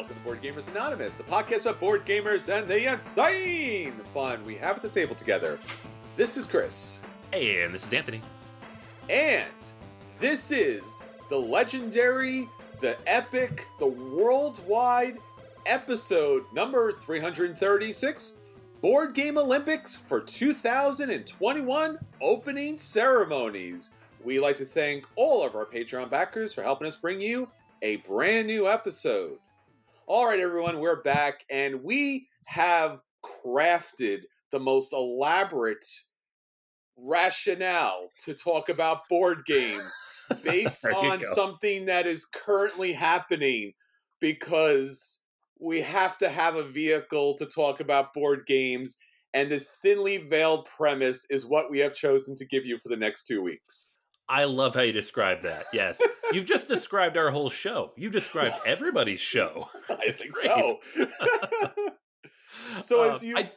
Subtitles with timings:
[0.00, 4.54] welcome to Board Gamers Anonymous, the podcast about board gamers and the insane fun we
[4.54, 5.58] have at the table together.
[6.16, 7.00] This is Chris.
[7.30, 8.22] Hey, and this is Anthony.
[9.10, 9.44] And
[10.18, 12.48] this is the legendary,
[12.80, 15.18] the epic, the worldwide
[15.66, 18.38] episode number 336
[18.80, 23.90] Board Game Olympics for 2021 opening ceremonies.
[24.24, 27.50] We like to thank all of our Patreon backers for helping us bring you
[27.82, 29.36] a brand new episode.
[30.12, 35.86] All right, everyone, we're back, and we have crafted the most elaborate
[36.96, 39.96] rationale to talk about board games
[40.42, 41.26] based on go.
[41.34, 43.72] something that is currently happening
[44.20, 45.20] because
[45.60, 48.96] we have to have a vehicle to talk about board games
[49.32, 52.96] and this thinly veiled premise is what we have chosen to give you for the
[52.96, 53.92] next two weeks
[54.30, 55.64] I love how you describe that.
[55.72, 56.00] Yes.
[56.32, 57.92] You've just described our whole show.
[57.96, 59.68] You've described everybody's show.
[59.90, 60.52] i It's think great.
[60.52, 60.78] so
[62.80, 63.52] so as Um, you I,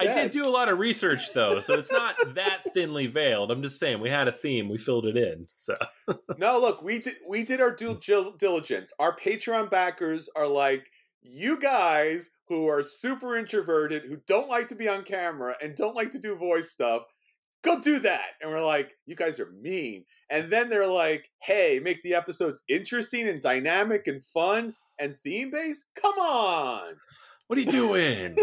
[0.00, 3.50] I did do a lot of research though, so it's not that thinly veiled.
[3.50, 5.46] I'm just saying we had a theme, we filled it in.
[5.54, 5.76] So
[6.38, 8.00] No, look, we did we did our due
[8.38, 8.92] diligence.
[8.98, 10.90] Our Patreon backers are like
[11.22, 15.94] you guys who are super introverted, who don't like to be on camera and don't
[15.94, 17.04] like to do voice stuff.
[17.64, 18.26] Go do that.
[18.42, 20.04] And we're like, you guys are mean.
[20.30, 25.50] And then they're like, hey, make the episodes interesting and dynamic and fun and theme
[25.50, 25.86] based.
[26.00, 26.94] Come on.
[27.46, 28.36] what are you doing?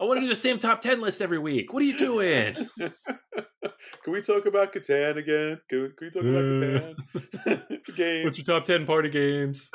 [0.00, 1.72] I want to do the same top ten list every week.
[1.72, 2.54] What are you doing?
[2.78, 5.58] can we talk about Catan again?
[5.68, 6.96] Can we, can we talk about Catan?
[7.70, 8.24] it's a game.
[8.24, 9.70] What's your top ten party games?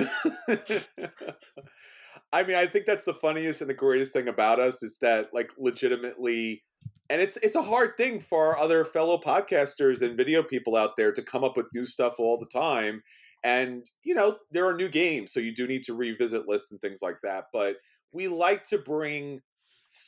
[2.31, 5.29] I mean, I think that's the funniest and the greatest thing about us is that,
[5.34, 6.63] like, legitimately,
[7.09, 10.95] and it's it's a hard thing for our other fellow podcasters and video people out
[10.95, 13.01] there to come up with new stuff all the time.
[13.44, 16.79] And you know, there are new games, so you do need to revisit lists and
[16.81, 17.45] things like that.
[17.51, 17.78] But
[18.12, 19.41] we like to bring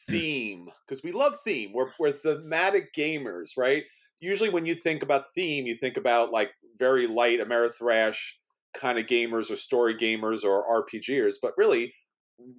[0.07, 0.13] hmm.
[0.13, 1.71] theme because we love theme.
[1.73, 3.83] We're we're thematic gamers, right?
[4.19, 8.17] Usually, when you think about theme, you think about like very light Amerithrash
[8.75, 11.93] kind of gamers or story gamers or RPGers, but really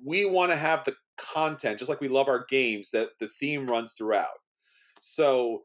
[0.04, 3.66] we want to have the content just like we love our games that the theme
[3.66, 4.38] runs throughout.
[5.00, 5.62] So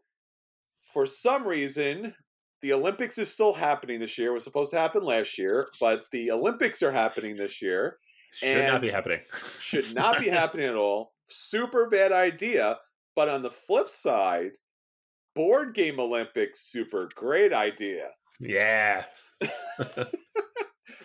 [0.94, 2.14] for some reason
[2.62, 4.32] the Olympics is still happening this year.
[4.32, 7.98] It was supposed to happen last year, but the Olympics are happening this year.
[8.32, 9.20] Should not be happening.
[9.60, 11.14] Should not be happening at all.
[11.30, 12.78] Super bad idea.
[13.16, 14.52] But on the flip side,
[15.36, 18.10] board game Olympics, super great idea.
[18.40, 19.06] Yeah.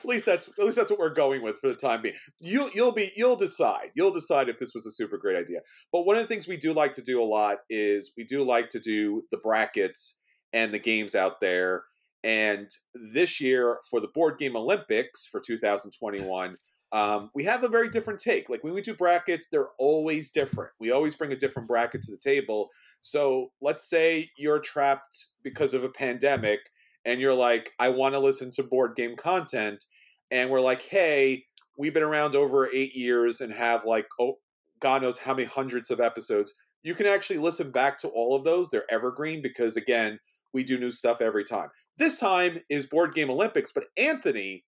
[0.03, 2.15] At least that's at least that's what we're going with for the time being.
[2.41, 3.91] You you'll be you'll decide.
[3.95, 5.61] You'll decide if this was a super great idea.
[5.93, 8.43] But one of the things we do like to do a lot is we do
[8.43, 10.21] like to do the brackets
[10.53, 11.85] and the games out there.
[12.25, 16.57] And this year for the board game Olympics for 2021,
[16.93, 18.51] um, we have a very different take.
[18.51, 20.73] Like when we do brackets, they're always different.
[20.79, 22.69] We always bring a different bracket to the table.
[23.01, 26.61] So let's say you're trapped because of a pandemic
[27.05, 29.85] and you're like, I want to listen to board game content.
[30.33, 31.45] And we're like, hey,
[31.77, 34.39] we've been around over eight years and have like, oh,
[34.81, 36.55] God knows how many hundreds of episodes.
[36.83, 38.71] You can actually listen back to all of those.
[38.71, 40.19] They're evergreen because, again,
[40.55, 41.69] we do new stuff every time.
[41.99, 44.65] This time is Board Game Olympics, but Anthony,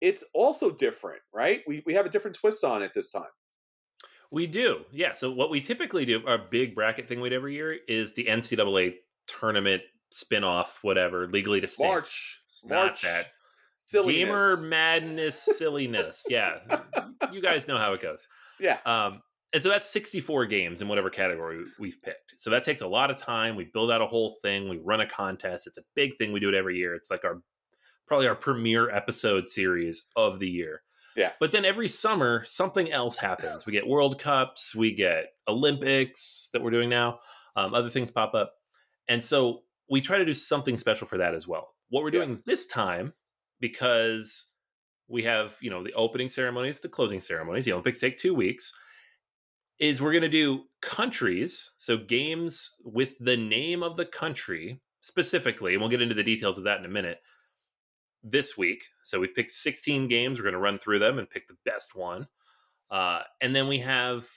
[0.00, 1.62] it's also different, right?
[1.66, 3.30] We, we have a different twist on it this time.
[4.30, 4.86] We do.
[4.90, 5.12] Yeah.
[5.12, 8.24] So what we typically do, our big bracket thing we do every year is the
[8.24, 8.94] NCAA
[9.26, 11.92] tournament spin-off, whatever, legally distinct.
[11.92, 12.40] March.
[12.64, 13.02] Not March.
[13.02, 13.26] that.
[13.84, 14.14] Silliness.
[14.16, 16.24] Gamer madness, silliness.
[16.28, 16.58] yeah.
[17.32, 18.26] You guys know how it goes.
[18.60, 18.78] Yeah.
[18.86, 19.22] Um,
[19.52, 22.34] and so that's 64 games in whatever category we've picked.
[22.38, 23.54] So that takes a lot of time.
[23.56, 24.68] We build out a whole thing.
[24.68, 25.66] We run a contest.
[25.66, 26.32] It's a big thing.
[26.32, 26.94] We do it every year.
[26.94, 27.42] It's like our
[28.06, 30.82] probably our premiere episode series of the year.
[31.16, 31.32] Yeah.
[31.38, 33.66] But then every summer, something else happens.
[33.66, 37.18] We get World Cups, we get Olympics that we're doing now,
[37.56, 38.54] um, other things pop up.
[39.08, 41.74] And so we try to do something special for that as well.
[41.90, 42.24] What we're Yeah.
[42.24, 43.12] doing this time,
[43.62, 44.46] because
[45.08, 48.72] we have, you know, the opening ceremonies, the closing ceremonies, the Olympics take two weeks,
[49.78, 51.70] is we're going to do countries.
[51.78, 56.58] So games with the name of the country specifically, and we'll get into the details
[56.58, 57.20] of that in a minute
[58.22, 58.82] this week.
[59.04, 60.38] So we picked 16 games.
[60.38, 62.26] We're going to run through them and pick the best one.
[62.90, 64.28] Uh, and then we have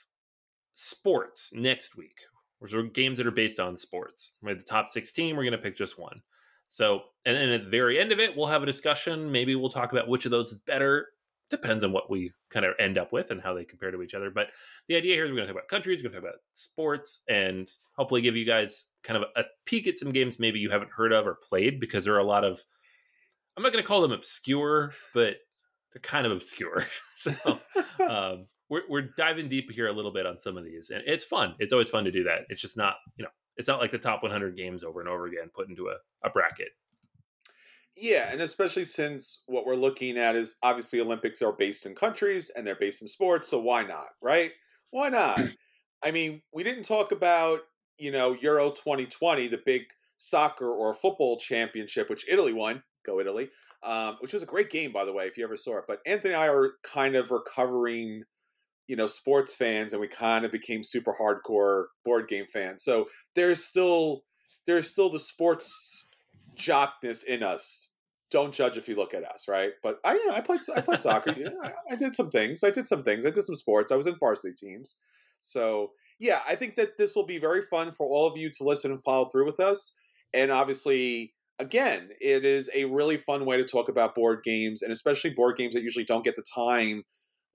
[0.74, 2.20] sports next week,
[2.60, 4.32] which are games that are based on sports.
[4.40, 5.36] We have the top 16.
[5.36, 6.22] We're going to pick just one.
[6.68, 9.30] So, and then at the very end of it, we'll have a discussion.
[9.30, 11.08] Maybe we'll talk about which of those is better.
[11.48, 14.14] Depends on what we kind of end up with and how they compare to each
[14.14, 14.30] other.
[14.30, 14.48] But
[14.88, 16.40] the idea here is we're going to talk about countries, we're going to talk about
[16.54, 20.70] sports, and hopefully give you guys kind of a peek at some games maybe you
[20.70, 22.60] haven't heard of or played because there are a lot of,
[23.56, 25.36] I'm not going to call them obscure, but
[25.92, 26.84] they're kind of obscure.
[27.16, 27.32] so
[28.08, 31.24] um, we're we're diving deep here a little bit on some of these, and it's
[31.24, 31.54] fun.
[31.58, 32.40] It's always fun to do that.
[32.48, 35.26] It's just not you know it's not like the top 100 games over and over
[35.26, 36.68] again put into a, a bracket.
[37.96, 42.50] Yeah, and especially since what we're looking at is obviously Olympics are based in countries
[42.54, 44.52] and they're based in sports, so why not, right?
[44.90, 45.40] Why not?
[46.02, 47.60] I mean, we didn't talk about,
[47.96, 49.84] you know, Euro 2020, the big
[50.16, 52.82] soccer or football championship, which Italy won.
[53.04, 53.48] Go Italy.
[53.82, 55.84] Um, which was a great game, by the way, if you ever saw it.
[55.86, 58.24] But Anthony and I are kind of recovering,
[58.86, 62.84] you know, sports fans, and we kind of became super hardcore board game fans.
[62.84, 64.22] So there's still
[64.66, 66.08] there's still the sports
[66.54, 67.92] jockness in us.
[68.30, 69.70] Don't judge if you look at us, right?
[69.82, 71.32] But I, you know, I played I played soccer.
[71.36, 72.64] You know, I, I did some things.
[72.64, 73.24] I did some things.
[73.24, 73.92] I did some sports.
[73.92, 74.96] I was in varsity teams.
[75.40, 78.64] So yeah, I think that this will be very fun for all of you to
[78.64, 79.92] listen and follow through with us.
[80.32, 84.92] And obviously, again, it is a really fun way to talk about board games, and
[84.92, 87.04] especially board games that usually don't get the time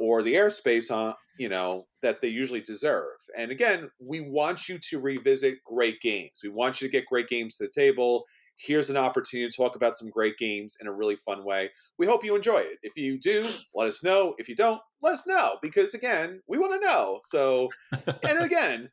[0.02, 3.18] or the airspace on you know that they usually deserve.
[3.38, 6.42] And again, we want you to revisit great games.
[6.44, 8.26] We want you to get great games to the table.
[8.58, 11.72] Here's an opportunity to talk about some great games in a really fun way.
[11.98, 12.78] We hope you enjoy it.
[12.84, 14.36] If you do, let us know.
[14.38, 17.20] If you don't, let us know because again, we want to know.
[17.24, 17.70] So,
[18.24, 18.90] and again,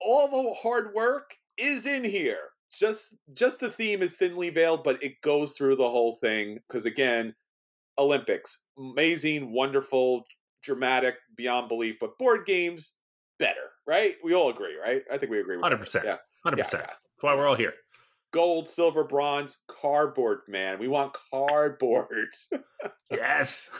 [0.00, 2.50] all the hard work is in here.
[2.76, 6.86] Just just the theme is thinly veiled, but it goes through the whole thing because
[6.86, 7.34] again,
[7.98, 10.24] Olympics, amazing, wonderful,
[10.62, 12.94] dramatic, beyond belief, but board games
[13.38, 14.16] better, right?
[14.22, 15.02] We all agree, right?
[15.12, 15.58] I think we agree.
[15.60, 16.04] Hundred percent.
[16.04, 16.82] Yeah, hundred yeah, percent.
[16.84, 17.74] That's why we're all here.
[18.32, 20.78] Gold, silver, bronze, cardboard, man.
[20.78, 22.28] We want cardboard.
[23.10, 23.70] yes.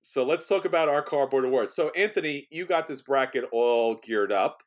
[0.00, 1.72] So let's talk about our cardboard awards.
[1.72, 4.62] So Anthony, you got this bracket all geared up.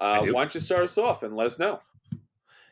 [0.00, 1.80] Uh, why don't you start us off and let us know?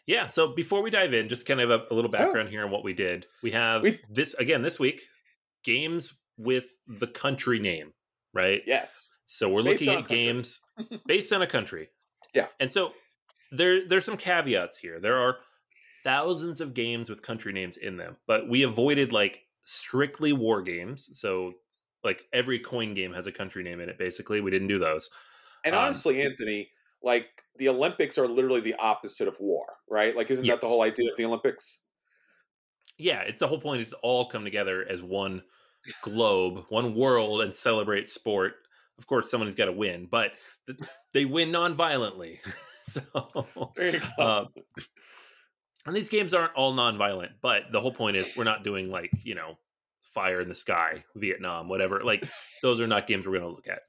[0.07, 0.27] Yeah.
[0.27, 2.51] So before we dive in, just kind of a, a little background oh.
[2.51, 3.27] here on what we did.
[3.43, 5.03] We have we, this again this week
[5.69, 7.93] games with the country name,
[8.33, 8.63] right?
[8.67, 9.11] Yes.
[9.27, 10.61] So we're based looking at games
[11.07, 11.91] based on a country.
[12.35, 12.47] Yeah.
[12.59, 12.93] And so
[13.53, 14.99] there there's some caveats here.
[14.99, 15.37] There are
[16.05, 21.11] thousands of games with country names in them, but we avoided like strictly war games.
[21.13, 21.53] So
[22.03, 24.41] like every coin game has a country name in it basically.
[24.41, 25.11] We didn't do those.
[25.67, 26.71] And um, honestly, Anthony,
[27.03, 27.29] like
[27.59, 30.17] the Olympics are literally the opposite of war, right?
[30.17, 30.55] Like, isn't yes.
[30.55, 31.85] that the whole idea of the Olympics?
[32.97, 35.43] Yeah, it's the whole point is to all come together as one
[36.03, 38.55] globe, one world, and celebrate sport.
[38.99, 40.33] Of course, someone's got to win, but
[41.13, 42.41] they win non-violently.
[42.87, 43.03] so,
[44.19, 44.45] uh,
[45.87, 49.11] and these games aren't all non-violent, but the whole point is we're not doing like
[49.23, 49.59] you know
[50.03, 52.03] fire in the sky, Vietnam, whatever.
[52.03, 52.25] Like
[52.63, 53.83] those are not games we're going to look at.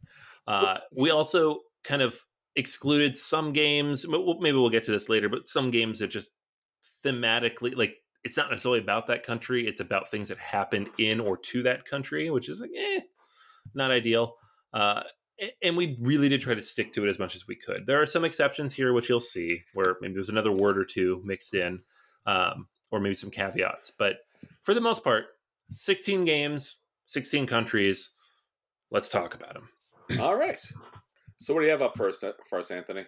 [0.48, 2.20] Uh, we also kind of
[2.56, 4.08] excluded some games.
[4.08, 6.32] Maybe we'll get to this later, but some games that just
[7.06, 9.68] thematically, like, it's not necessarily about that country.
[9.68, 13.02] It's about things that happened in or to that country, which is like, eh,
[13.74, 14.36] not ideal.
[14.74, 15.04] Uh,
[15.62, 17.86] and we really did try to stick to it as much as we could.
[17.86, 21.22] There are some exceptions here, which you'll see, where maybe there's another word or two
[21.24, 21.80] mixed in,
[22.26, 23.92] um, or maybe some caveats.
[23.92, 24.18] But
[24.64, 25.28] for the most part,
[25.76, 28.12] 16 games, 16 countries.
[28.92, 29.70] Let's talk about them.
[30.20, 30.60] All right.
[31.38, 33.06] So what do you have up first, first Anthony?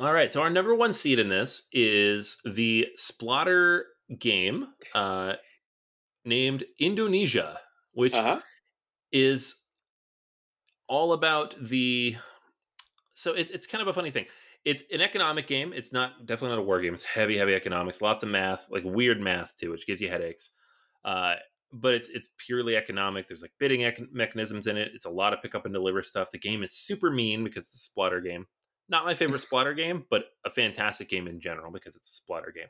[0.00, 0.32] All right.
[0.32, 3.82] So our number one seed in this is the Splotter
[4.16, 5.34] game uh,
[6.24, 7.58] named Indonesia,
[7.92, 8.40] which uh-huh.
[9.12, 9.56] is
[10.88, 12.16] all about the.
[13.14, 14.26] So it's it's kind of a funny thing.
[14.64, 15.72] It's an economic game.
[15.72, 16.94] It's not definitely not a war game.
[16.94, 18.02] It's heavy, heavy economics.
[18.02, 20.50] Lots of math, like weird math too, which gives you headaches.
[21.04, 21.36] Uh,
[21.72, 23.28] but it's it's purely economic.
[23.28, 24.92] There's like bidding ec- mechanisms in it.
[24.94, 26.30] It's a lot of pick up and deliver stuff.
[26.30, 28.46] The game is super mean because it's a Splotter game.
[28.88, 32.54] Not my favorite Splotter game, but a fantastic game in general because it's a Splotter
[32.54, 32.68] game.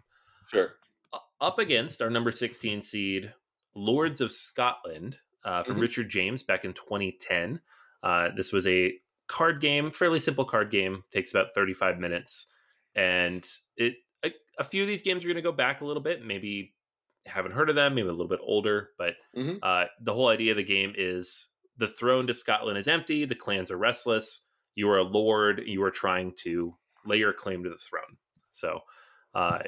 [0.49, 0.73] Sure.
[1.41, 3.33] Up against our number 16 seed,
[3.75, 5.83] Lords of Scotland uh, from mm-hmm.
[5.83, 7.61] Richard James back in 2010.
[8.03, 8.95] Uh, this was a
[9.29, 11.05] card game, fairly simple card game.
[11.13, 12.47] Takes about 35 minutes,
[12.95, 16.03] and it a, a few of these games are going to go back a little
[16.03, 16.75] bit, maybe
[17.27, 19.57] haven't heard of them, maybe a little bit older, but mm-hmm.
[19.63, 23.35] uh, the whole idea of the game is the throne to Scotland is empty, the
[23.35, 26.75] clans are restless, you are a lord, you are trying to
[27.07, 28.17] lay your claim to the throne.
[28.53, 28.81] So,
[29.35, 29.61] uh,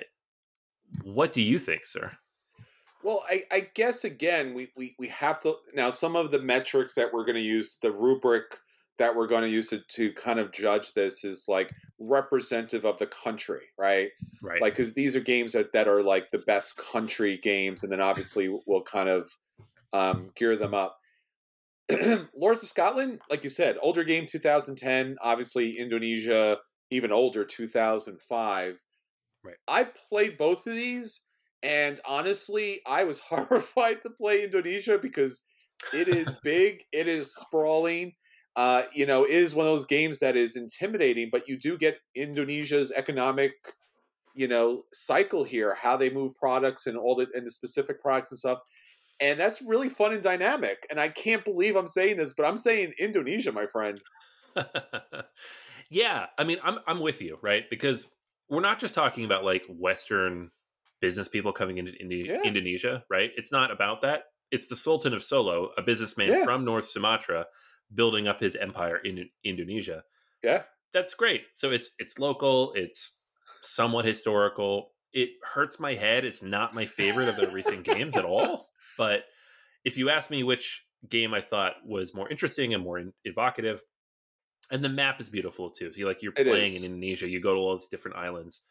[1.03, 2.11] what do you think, sir?
[3.03, 6.95] Well, I, I guess again, we, we, we have to now some of the metrics
[6.97, 8.59] that we're going to use, the rubric
[8.99, 12.99] that we're going to use to, to kind of judge this is like representative of
[12.99, 14.11] the country, right?
[14.43, 14.61] Right.
[14.61, 18.03] Like, because these are games that, that are like the best country games, and then
[18.03, 19.31] obviously we'll kind of
[19.95, 20.99] um, gear them up.
[22.37, 26.59] Lords of Scotland, like you said, older game 2010, obviously Indonesia,
[26.91, 28.85] even older 2005.
[29.45, 29.57] Right.
[29.69, 31.23] I played both of these,
[31.63, 35.43] and honestly, I was horrified to play Indonesia because
[35.93, 36.85] It is big.
[36.93, 38.15] it is sprawling.
[38.57, 41.79] Uh, you know, it is one of those games that is intimidating, but you do
[41.79, 43.55] get Indonesia's economic,
[44.35, 48.33] you know, cycle here, how they move products and all the and the specific products
[48.33, 48.59] and stuff.
[49.21, 50.87] And that's really fun and dynamic.
[50.91, 54.01] And I can't believe I'm saying this, but I'm saying Indonesia, my friend.
[55.91, 57.65] yeah, I mean, I'm I'm with you, right?
[57.71, 58.09] Because
[58.51, 60.51] we're not just talking about like Western
[61.01, 62.43] business people coming into Indi- yeah.
[62.43, 63.31] Indonesia, right?
[63.37, 64.25] It's not about that.
[64.51, 66.45] It's the Sultan of Solo, a businessman yeah.
[66.45, 67.47] from North Sumatra,
[67.95, 70.03] building up his empire in Indonesia.
[70.43, 71.45] Yeah, that's great.
[71.55, 72.73] So it's it's local.
[72.75, 73.19] It's
[73.63, 74.93] somewhat historical.
[75.13, 76.25] It hurts my head.
[76.25, 78.67] It's not my favorite of the recent games at all.
[78.99, 79.25] But
[79.83, 83.81] if you ask me which game I thought was more interesting and more evocative,
[84.71, 85.93] and the map is beautiful too.
[85.93, 87.29] So you like you're playing in Indonesia.
[87.29, 88.63] You go to all these different islands.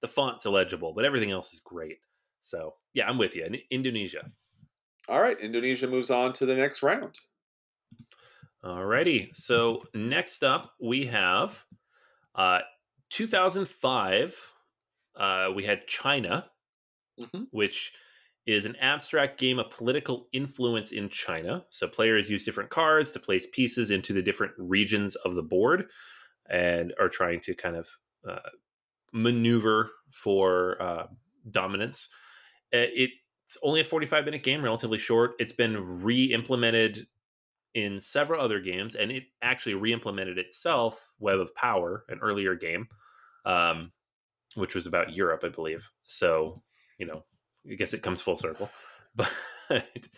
[0.00, 1.98] The font's illegible, but everything else is great.
[2.42, 3.44] So yeah, I'm with you.
[3.44, 4.30] In Indonesia.
[5.08, 7.18] All right, Indonesia moves on to the next round.
[8.64, 9.34] Alrighty.
[9.34, 11.64] So next up we have
[12.34, 12.60] uh
[13.10, 14.52] 2005
[15.16, 16.44] uh we had China
[17.20, 17.44] mm-hmm.
[17.50, 17.92] which
[18.48, 21.62] is an abstract game of political influence in China.
[21.68, 25.90] So players use different cards to place pieces into the different regions of the board
[26.48, 27.90] and are trying to kind of
[28.26, 28.48] uh,
[29.12, 31.06] maneuver for uh,
[31.50, 32.08] dominance.
[32.72, 35.32] Uh, it's only a 45 minute game, relatively short.
[35.38, 37.06] It's been re implemented
[37.74, 42.54] in several other games, and it actually re implemented itself, Web of Power, an earlier
[42.54, 42.88] game,
[43.44, 43.92] um,
[44.54, 45.90] which was about Europe, I believe.
[46.04, 46.54] So,
[46.96, 47.24] you know,
[47.70, 48.70] I guess it comes full circle.
[49.16, 50.08] But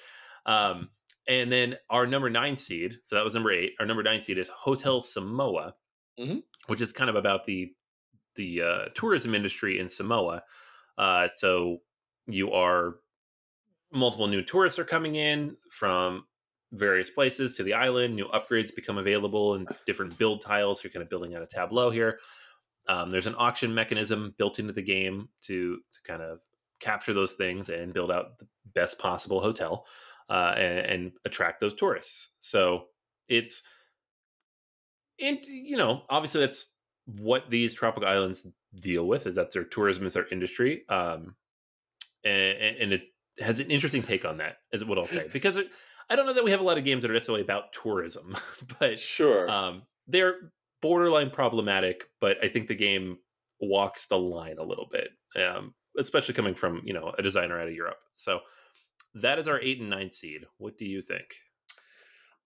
[0.47, 0.91] um,
[1.27, 3.73] and then our number nine seed, so that was number eight.
[3.81, 5.75] Our number nine seed is Hotel Samoa,
[6.19, 6.39] mm-hmm.
[6.67, 7.73] which is kind of about the
[8.37, 10.43] the uh, tourism industry in Samoa.
[10.99, 11.79] Uh, so
[12.27, 12.97] you are
[13.93, 16.25] multiple new tourists are coming in from
[16.73, 18.15] various places to the island.
[18.15, 20.83] New upgrades become available and different build tiles.
[20.83, 22.19] You're kind of building out a tableau here.
[22.89, 26.41] Um, there's an auction mechanism built into the game to to kind of
[26.81, 29.87] capture those things and build out the best possible hotel
[30.29, 32.31] uh, and, and, attract those tourists.
[32.39, 32.85] So
[33.29, 33.63] it's,
[35.21, 36.73] and you know, obviously that's
[37.07, 38.47] what these tropical islands
[38.79, 40.83] deal with is that's their tourism is their industry.
[40.89, 41.35] Um,
[42.25, 43.03] and, and it
[43.41, 45.69] has an interesting take on that is what I'll say because it,
[46.09, 48.37] I don't know that we have a lot of games that are necessarily about tourism,
[48.79, 52.05] but sure, um, they're borderline problematic.
[52.21, 53.19] But I think the game
[53.61, 55.11] walks the line a little bit.
[55.37, 57.99] Um, especially coming from you know a designer out of Europe.
[58.17, 58.41] So
[59.15, 60.43] that is our eight and nine seed.
[60.59, 61.27] What do you think?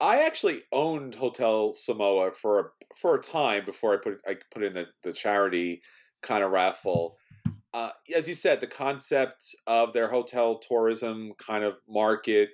[0.01, 2.65] I actually owned Hotel Samoa for a,
[2.97, 5.83] for a time before I put I put in the, the charity
[6.23, 7.17] kind of raffle.
[7.73, 12.51] Uh, as you said, the concept of their hotel tourism kind of market,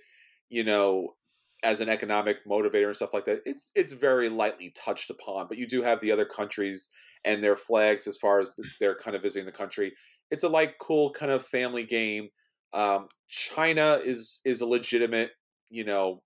[0.48, 1.14] you know,
[1.62, 5.46] as an economic motivator and stuff like that, it's it's very lightly touched upon.
[5.48, 6.90] But you do have the other countries
[7.24, 9.92] and their flags as far as they're kind of visiting the country
[10.30, 12.28] it's a like cool kind of family game.
[12.72, 15.30] Um, China is is a legitimate,
[15.70, 16.22] you know,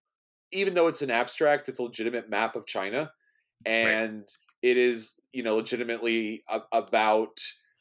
[0.53, 3.11] even though it's an abstract, it's a legitimate map of China,
[3.65, 4.31] and right.
[4.63, 7.39] it is you know legitimately a, about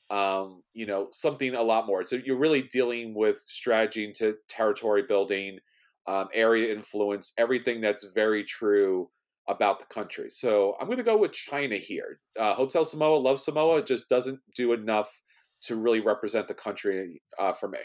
[0.10, 2.04] um, you know something a lot more.
[2.06, 5.60] So you're really dealing with strategy into territory building,
[6.08, 9.10] um, area influence, everything that's very true
[9.48, 10.30] about the country.
[10.30, 12.20] So I'm going to go with China here.
[12.40, 15.22] Uh, Hotel Samoa, love Samoa, just doesn't do enough
[15.66, 17.80] to really represent the country uh, for me.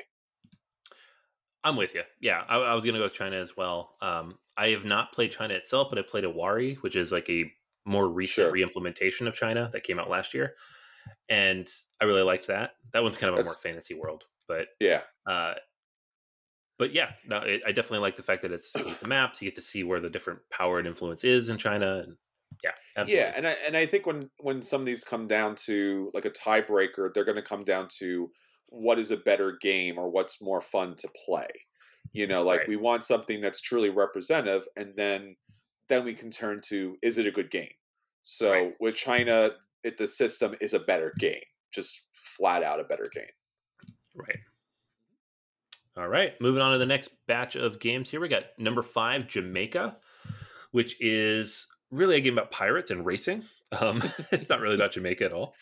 [1.64, 2.02] I'm with you.
[2.20, 3.96] Yeah, I, I was going to go with China as well.
[4.00, 7.50] Um, I have not played China itself, but I played Owari, which is like a
[7.84, 8.52] more recent sure.
[8.52, 10.54] re-implementation of China that came out last year,
[11.28, 11.68] and
[12.00, 12.72] I really liked that.
[12.92, 15.02] That one's kind of a That's, more fantasy world, but yeah.
[15.26, 15.54] Uh,
[16.78, 19.42] but yeah, no, it, I definitely like the fact that it's the maps.
[19.42, 22.16] You get to see where the different power and influence is in China, and
[22.64, 23.14] yeah, absolutely.
[23.14, 26.24] yeah, and I and I think when when some of these come down to like
[26.24, 28.30] a tiebreaker, they're going to come down to
[28.68, 31.48] what is a better game or what's more fun to play.
[32.12, 32.68] You know, like right.
[32.68, 35.36] we want something that's truly representative, and then
[35.88, 37.70] then we can turn to is it a good game?
[38.20, 38.74] So right.
[38.80, 39.50] with China,
[39.84, 41.40] it, the system is a better game,
[41.72, 43.24] just flat out a better game.
[44.14, 44.38] Right.
[45.96, 48.20] All right, moving on to the next batch of games here.
[48.20, 49.96] We got number five, Jamaica,
[50.70, 53.44] which is really a game about pirates and racing.
[53.78, 54.02] Um,
[54.32, 55.52] it's not really about Jamaica at all.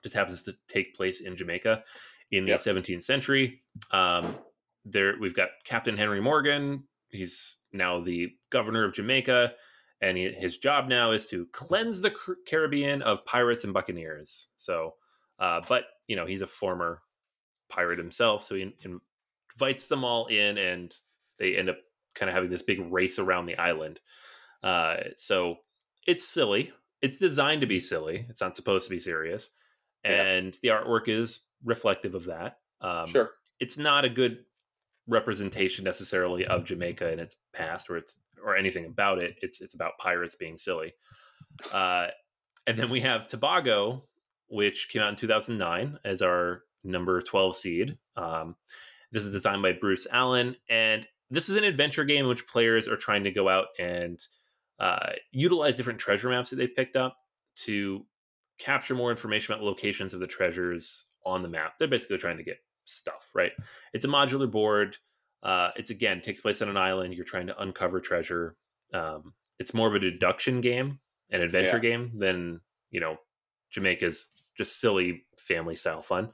[0.00, 1.82] It just happens to take place in Jamaica
[2.30, 2.60] in the yep.
[2.60, 3.62] 17th century.
[3.92, 4.36] Um,
[4.84, 6.84] there, we've got Captain Henry Morgan.
[7.08, 9.54] He's now the governor of Jamaica,
[10.02, 12.14] and he, his job now is to cleanse the
[12.46, 14.48] Caribbean of pirates and buccaneers.
[14.56, 14.96] So,
[15.38, 17.00] uh, but you know, he's a former
[17.70, 18.74] pirate himself, so he
[19.54, 20.94] invites them all in, and
[21.38, 21.78] they end up
[22.14, 24.00] kind of having this big race around the island.
[24.64, 25.58] Uh, so
[26.06, 26.72] it's silly.
[27.02, 28.24] It's designed to be silly.
[28.30, 29.50] It's not supposed to be serious,
[30.02, 30.78] and yeah.
[30.80, 32.56] the artwork is reflective of that.
[32.80, 33.30] Um, sure,
[33.60, 34.38] it's not a good
[35.06, 39.36] representation necessarily of Jamaica and its past, or it's or anything about it.
[39.42, 40.94] It's it's about pirates being silly.
[41.72, 42.08] Uh,
[42.66, 44.04] and then we have Tobago,
[44.48, 47.98] which came out in 2009 as our number 12 seed.
[48.16, 48.56] Um,
[49.12, 52.88] this is designed by Bruce Allen, and this is an adventure game in which players
[52.88, 54.18] are trying to go out and
[54.78, 57.16] uh, utilize different treasure maps that they picked up
[57.56, 58.04] to
[58.58, 61.74] capture more information about locations of the treasures on the map.
[61.78, 63.52] They're basically trying to get stuff, right?
[63.92, 64.96] It's a modular board.
[65.42, 67.14] Uh, it's again takes place on an island.
[67.14, 68.56] You're trying to uncover treasure.
[68.92, 70.98] Um, it's more of a deduction game,
[71.30, 71.90] an adventure yeah.
[71.90, 73.16] game than you know
[73.70, 76.30] Jamaica's just silly family style fun.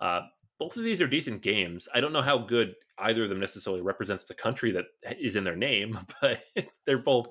[0.00, 0.22] Uh,
[0.58, 1.88] both of these are decent games.
[1.94, 4.86] I don't know how good either of them necessarily represents the country that
[5.20, 6.42] is in their name, but
[6.86, 7.28] they're both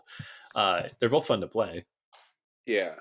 [0.55, 1.85] uh, they're both fun to play.
[2.65, 2.93] Yeah,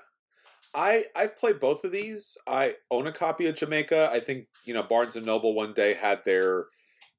[0.73, 2.37] I I've played both of these.
[2.47, 4.09] I own a copy of Jamaica.
[4.11, 6.65] I think you know Barnes and Noble one day had their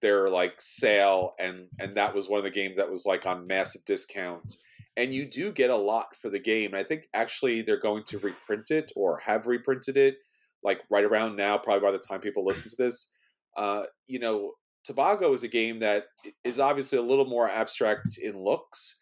[0.00, 3.46] their like sale, and and that was one of the games that was like on
[3.46, 4.56] massive discount.
[4.96, 6.74] And you do get a lot for the game.
[6.74, 10.16] I think actually they're going to reprint it or have reprinted it,
[10.62, 11.56] like right around now.
[11.56, 13.14] Probably by the time people listen to this,
[13.56, 14.52] uh, you know,
[14.84, 16.04] Tobago is a game that
[16.44, 18.98] is obviously a little more abstract in looks,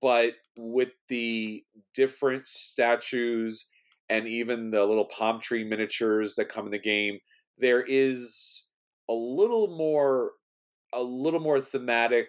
[0.00, 3.68] but with the different statues
[4.08, 7.18] and even the little palm tree miniatures that come in the game,
[7.58, 8.68] there is
[9.08, 10.32] a little more
[10.94, 12.28] a little more thematic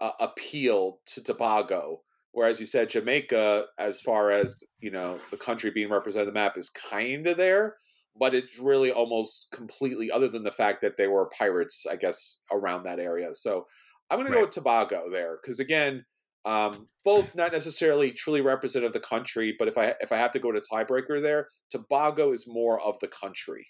[0.00, 2.00] uh, appeal to Tobago.
[2.32, 6.40] Whereas you said Jamaica, as far as you know, the country being represented on the
[6.40, 7.76] map is kind of there,
[8.16, 12.42] but it's really almost completely other than the fact that they were pirates, I guess,
[12.50, 13.34] around that area.
[13.34, 13.66] So
[14.10, 14.34] I'm going right.
[14.34, 16.04] to go with Tobago there because again,
[16.44, 20.32] um, both not necessarily truly representative of the country, but if I if I have
[20.32, 23.66] to go to tiebreaker there, Tobago is more of the country,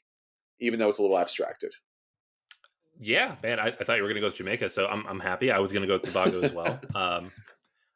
[0.61, 1.73] even though it's a little abstracted.
[2.99, 5.21] Yeah, man, I, I thought you were going to go with Jamaica, so I'm I'm
[5.21, 5.53] happy.
[5.53, 6.81] I was going to go Tobago as well.
[6.95, 7.31] Um,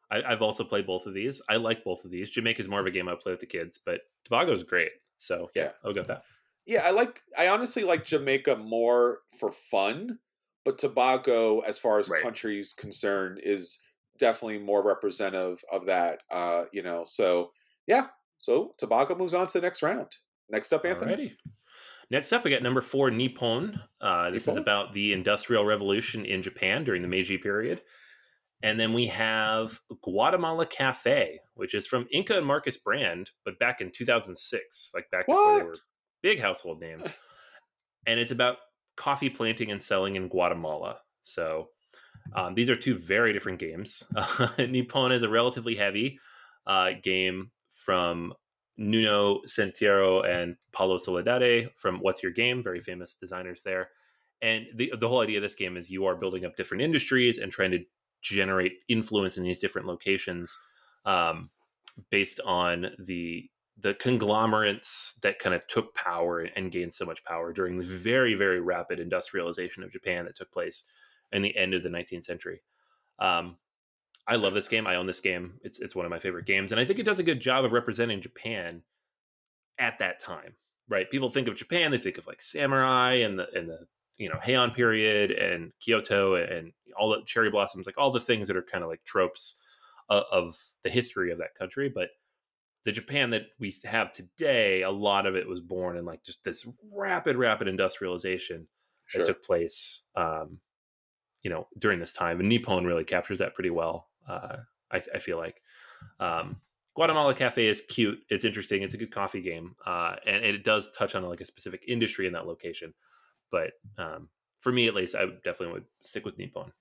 [0.08, 1.42] I, have also played both of these.
[1.48, 2.30] I like both of these.
[2.30, 4.90] Jamaica is more of a game I play with the kids, but Tobago is great.
[5.18, 6.22] So yeah, I'll go with that.
[6.66, 7.20] Yeah, I like.
[7.38, 10.18] I honestly like Jamaica more for fun,
[10.64, 12.22] but Tobago, as far as right.
[12.22, 13.80] countries concerned, is
[14.18, 16.22] definitely more representative of that.
[16.30, 17.52] Uh, you know, so
[17.86, 18.08] yeah.
[18.38, 20.16] So Tobago moves on to the next round.
[20.50, 21.14] Next up, Anthony.
[21.14, 21.32] Alrighty.
[22.10, 23.80] Next up, we got number four, Nippon.
[24.00, 24.58] Uh, this Nippon?
[24.58, 27.82] is about the Industrial Revolution in Japan during the Meiji period.
[28.62, 33.80] And then we have Guatemala Cafe, which is from Inka and Markus Brand, but back
[33.80, 35.36] in 2006, like back what?
[35.36, 35.76] before they were
[36.22, 37.08] big household names.
[38.06, 38.56] and it's about
[38.96, 40.98] coffee planting and selling in Guatemala.
[41.22, 41.68] So
[42.34, 44.02] um, these are two very different games.
[44.14, 46.18] Uh, Nippon is a relatively heavy
[46.66, 48.32] uh, game from
[48.76, 53.90] Nuno Sentieiro and Paulo Soledade from What's Your Game, very famous designers there.
[54.42, 57.38] And the the whole idea of this game is you are building up different industries
[57.38, 57.84] and trying to
[58.22, 60.56] generate influence in these different locations
[61.04, 61.50] um,
[62.10, 63.48] based on the
[63.78, 68.34] the conglomerates that kind of took power and gained so much power during the very
[68.34, 70.84] very rapid industrialization of Japan that took place
[71.32, 72.62] in the end of the 19th century.
[73.18, 73.56] Um,
[74.26, 74.86] I love this game.
[74.86, 75.60] I own this game.
[75.62, 77.64] It's it's one of my favorite games, and I think it does a good job
[77.64, 78.82] of representing Japan
[79.78, 80.54] at that time.
[80.88, 81.10] Right?
[81.10, 83.86] People think of Japan, they think of like samurai and the and the
[84.18, 88.48] you know Heian period and Kyoto and all the cherry blossoms, like all the things
[88.48, 89.60] that are kind of like tropes
[90.08, 91.88] of, of the history of that country.
[91.88, 92.10] But
[92.84, 96.42] the Japan that we have today, a lot of it was born in like just
[96.44, 98.68] this rapid, rapid industrialization
[99.06, 99.22] sure.
[99.22, 100.60] that took place um,
[101.42, 104.56] you know during this time and nippon really captures that pretty well uh,
[104.90, 105.62] I, I, feel like
[106.18, 106.56] um,
[106.94, 110.64] guatemala cafe is cute it's interesting it's a good coffee game uh, and, and, it
[110.64, 112.92] does touch on like a specific industry in that location
[113.50, 114.28] but um,
[114.58, 116.72] for me at least i definitely would stick with nippon.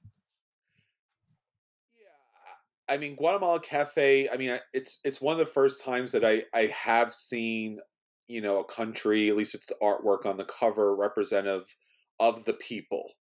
[1.95, 6.25] Yeah i mean guatemala cafe i mean it's it's one of the first times that
[6.25, 7.80] i i have seen
[8.28, 11.75] you know a country at least it's the artwork on the cover representative
[12.19, 13.12] of the people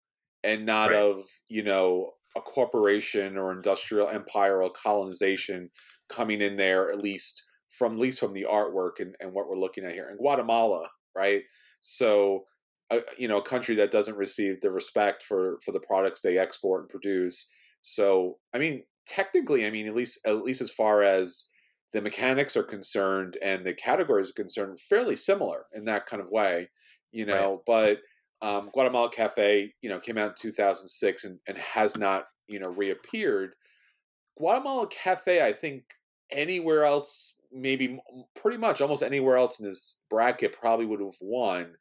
[0.44, 1.00] and not right.
[1.00, 5.70] of you know a corporation or industrial empire or colonization
[6.08, 9.58] coming in there at least from at least from the artwork and, and what we're
[9.58, 10.08] looking at here.
[10.10, 11.42] In guatemala right?
[11.80, 12.44] So
[12.90, 16.38] uh, you know a country that doesn't receive the respect for for the products they
[16.38, 17.50] export and produce
[17.82, 21.50] so i mean technically i mean at least at least as far as
[21.92, 26.30] the mechanics are concerned and the categories are concerned fairly similar in that kind of
[26.30, 26.68] way
[27.12, 27.60] you know right.
[27.66, 27.98] but
[28.44, 32.70] um, Guatemala Cafe, you know, came out in 2006 and, and has not you know
[32.70, 33.54] reappeared.
[34.36, 35.84] Guatemala Cafe, I think
[36.30, 37.98] anywhere else, maybe
[38.34, 41.74] pretty much almost anywhere else in this bracket probably would have won.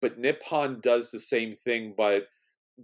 [0.00, 2.26] But Nippon does the same thing, but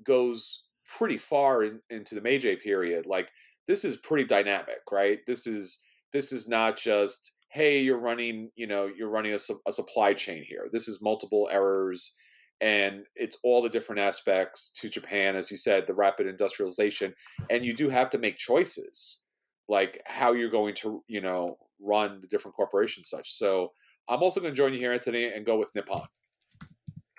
[0.04, 3.06] goes pretty far in, into the Meiji period.
[3.06, 3.30] Like
[3.66, 5.20] this is pretty dynamic, right?
[5.26, 9.72] This is this is not just hey, you're running, you know, you're running a, a
[9.72, 10.68] supply chain here.
[10.72, 12.14] This is multiple errors
[12.60, 17.14] and it's all the different aspects to Japan, as you said, the rapid industrialization,
[17.50, 19.22] and you do have to make choices,
[19.68, 23.34] like how you're going to, you know, run the different corporations, such.
[23.34, 23.72] So
[24.08, 26.06] I'm also going to join you here, Anthony, and go with Nippon.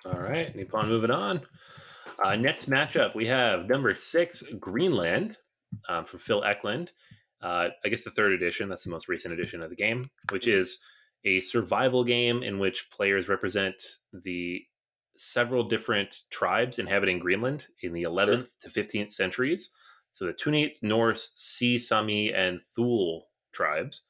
[0.04, 1.42] All right, Nippon moving on.
[2.24, 5.36] Uh, next matchup, we have number six, Greenland,
[5.88, 6.92] um, from Phil Eklund.
[7.40, 10.46] Uh, I guess the third edition, that's the most recent edition of the game, which
[10.46, 10.58] mm-hmm.
[10.58, 10.80] is
[11.24, 13.80] a survival game in which players represent
[14.12, 14.62] the
[15.16, 18.70] several different tribes inhabiting Greenland in the 11th sure.
[18.70, 19.70] to 15th centuries.
[20.12, 24.04] So the Tunnit, Norse, Sea, Sami, and Thule tribes.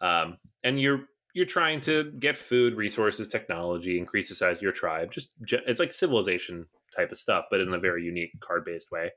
[0.00, 4.72] Um, and you're you're trying to get food, resources, technology, increase the size of your
[4.72, 5.10] tribe.
[5.10, 6.66] Just it's like civilization
[6.96, 9.10] type of stuff, but in a very unique card based way.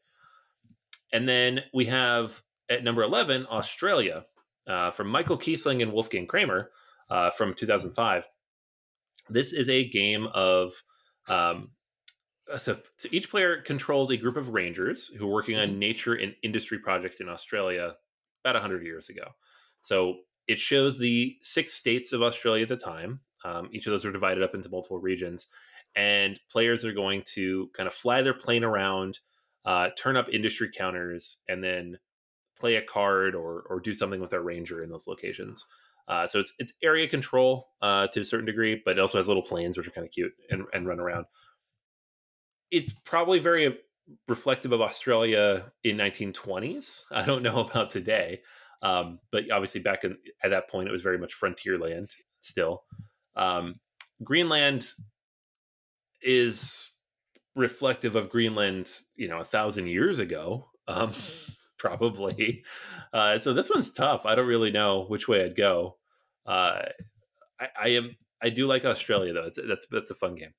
[1.13, 4.25] And then we have at number 11, Australia,
[4.67, 6.71] uh, from Michael Kiesling and Wolfgang Kramer
[7.09, 8.27] uh, from 2005.
[9.29, 10.73] This is a game of.
[11.29, 11.71] Um,
[12.57, 15.79] so, so, each player controls a group of rangers who are working on mm-hmm.
[15.79, 17.95] nature and industry projects in Australia
[18.43, 19.25] about 100 years ago.
[19.81, 23.19] So it shows the six states of Australia at the time.
[23.43, 25.47] Um, each of those are divided up into multiple regions.
[25.95, 29.19] And players are going to kind of fly their plane around,
[29.65, 31.97] uh, turn up industry counters, and then
[32.57, 35.65] play a card or or do something with our ranger in those locations.
[36.07, 39.27] Uh, so it's it's area control uh, to a certain degree, but it also has
[39.27, 41.25] little planes which are kind of cute and, and run around.
[42.71, 43.77] It's probably very
[44.27, 47.03] reflective of Australia in 1920s.
[47.11, 48.41] I don't know about today,
[48.81, 52.11] um, but obviously back in, at that point it was very much frontier land
[52.41, 52.83] still.
[53.35, 53.73] Um,
[54.23, 54.85] Greenland
[56.21, 56.91] is
[57.55, 60.69] reflective of Greenland, you know, a thousand years ago.
[60.87, 61.11] Um,
[61.77, 62.63] probably.
[63.13, 64.25] Uh, so this one's tough.
[64.25, 65.97] I don't really know which way I'd go.
[66.45, 66.81] Uh,
[67.59, 68.15] I, I, am.
[68.41, 69.47] I do like Australia though.
[69.47, 70.53] It's, that's that's a fun game.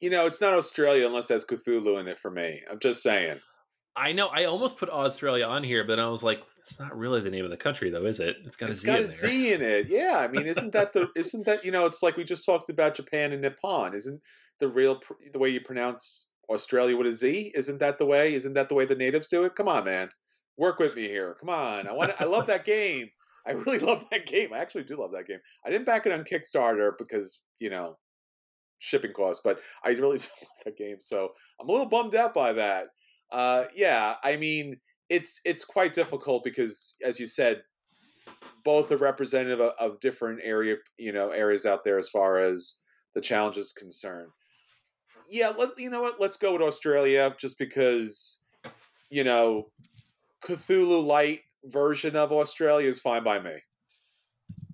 [0.00, 2.60] You know, it's not Australia unless it has Cthulhu in it for me.
[2.70, 3.40] I'm just saying.
[3.96, 4.26] I know.
[4.26, 7.44] I almost put Australia on here, but I was like, it's not really the name
[7.44, 8.38] of the country, though, is it?
[8.46, 9.30] It's got a it's Z got in a there.
[9.30, 9.86] Z in it.
[9.90, 11.08] Yeah, I mean, isn't that the?
[11.16, 11.84] isn't that you know?
[11.84, 13.94] It's like we just talked about Japan and Nippon.
[13.94, 14.22] Isn't
[14.60, 14.98] the real
[15.32, 17.52] the way you pronounce Australia with a Z?
[17.54, 18.32] Isn't that the way?
[18.32, 19.54] Isn't that the way the natives do it?
[19.54, 20.08] Come on, man,
[20.56, 21.36] work with me here.
[21.38, 22.18] Come on, I want.
[22.18, 23.10] I love that game.
[23.46, 24.54] I really love that game.
[24.54, 25.40] I actually do love that game.
[25.66, 27.98] I didn't back it on Kickstarter because you know
[28.78, 30.96] shipping costs, but I really do love that game.
[30.98, 32.86] So I'm a little bummed out by that.
[33.30, 34.78] Uh, yeah, I mean
[35.14, 37.62] it's it's quite difficult because, as you said,
[38.64, 42.80] both are representative of, of different area you know areas out there as far as
[43.14, 44.30] the challenge is concerned
[45.28, 46.20] yeah, let you know what?
[46.20, 48.42] Let's go with Australia just because
[49.10, 49.68] you know
[50.42, 53.56] Cthulhu light version of Australia is fine by me.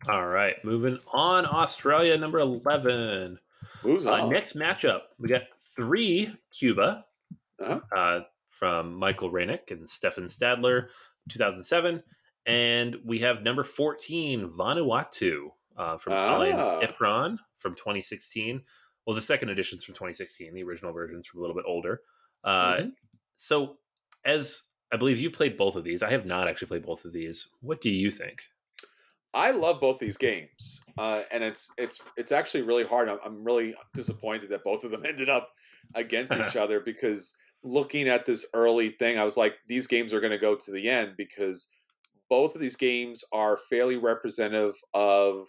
[0.09, 1.46] All right, moving on.
[1.46, 3.38] Australia number eleven.
[3.83, 5.00] Who's uh, next matchup?
[5.18, 5.42] We got
[5.76, 7.05] three Cuba
[7.62, 7.81] uh-huh.
[7.96, 8.20] uh,
[8.61, 10.90] from Michael Rieneck and Stefan Stadler,
[11.29, 12.01] 2007,
[12.46, 16.37] and we have number fourteen Vanuatu uh, from ah.
[16.37, 16.55] Alain
[16.87, 18.62] Epron from 2016
[19.07, 20.55] well, the second edition's from 2016.
[20.55, 22.03] The original version's from a little bit older.
[22.44, 22.88] Uh, mm-hmm.
[23.35, 23.79] So,
[24.25, 27.12] as I believe you played both of these, I have not actually played both of
[27.12, 27.49] these.
[27.61, 28.42] What do you think?
[29.33, 33.09] I love both these games, uh, and it's it's it's actually really hard.
[33.09, 35.51] I'm, I'm really disappointed that both of them ended up
[35.94, 40.20] against each other because looking at this early thing, I was like, these games are
[40.20, 41.68] going to go to the end because
[42.29, 45.49] both of these games are fairly representative of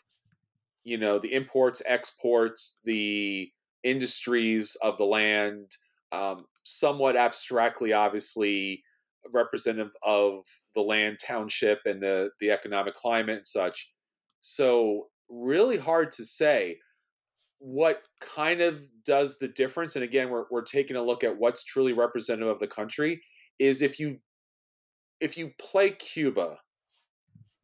[0.84, 3.52] you know the imports exports the
[3.84, 5.69] industries of the land
[6.12, 8.84] um, somewhat abstractly obviously
[9.32, 10.43] representative of
[10.74, 13.93] the land township and the the economic climate and such.
[14.39, 16.78] So really hard to say
[17.62, 21.63] what kind of does the difference and again we're, we're taking a look at what's
[21.63, 23.21] truly representative of the country
[23.60, 24.17] is if you
[25.19, 26.58] if you play cuba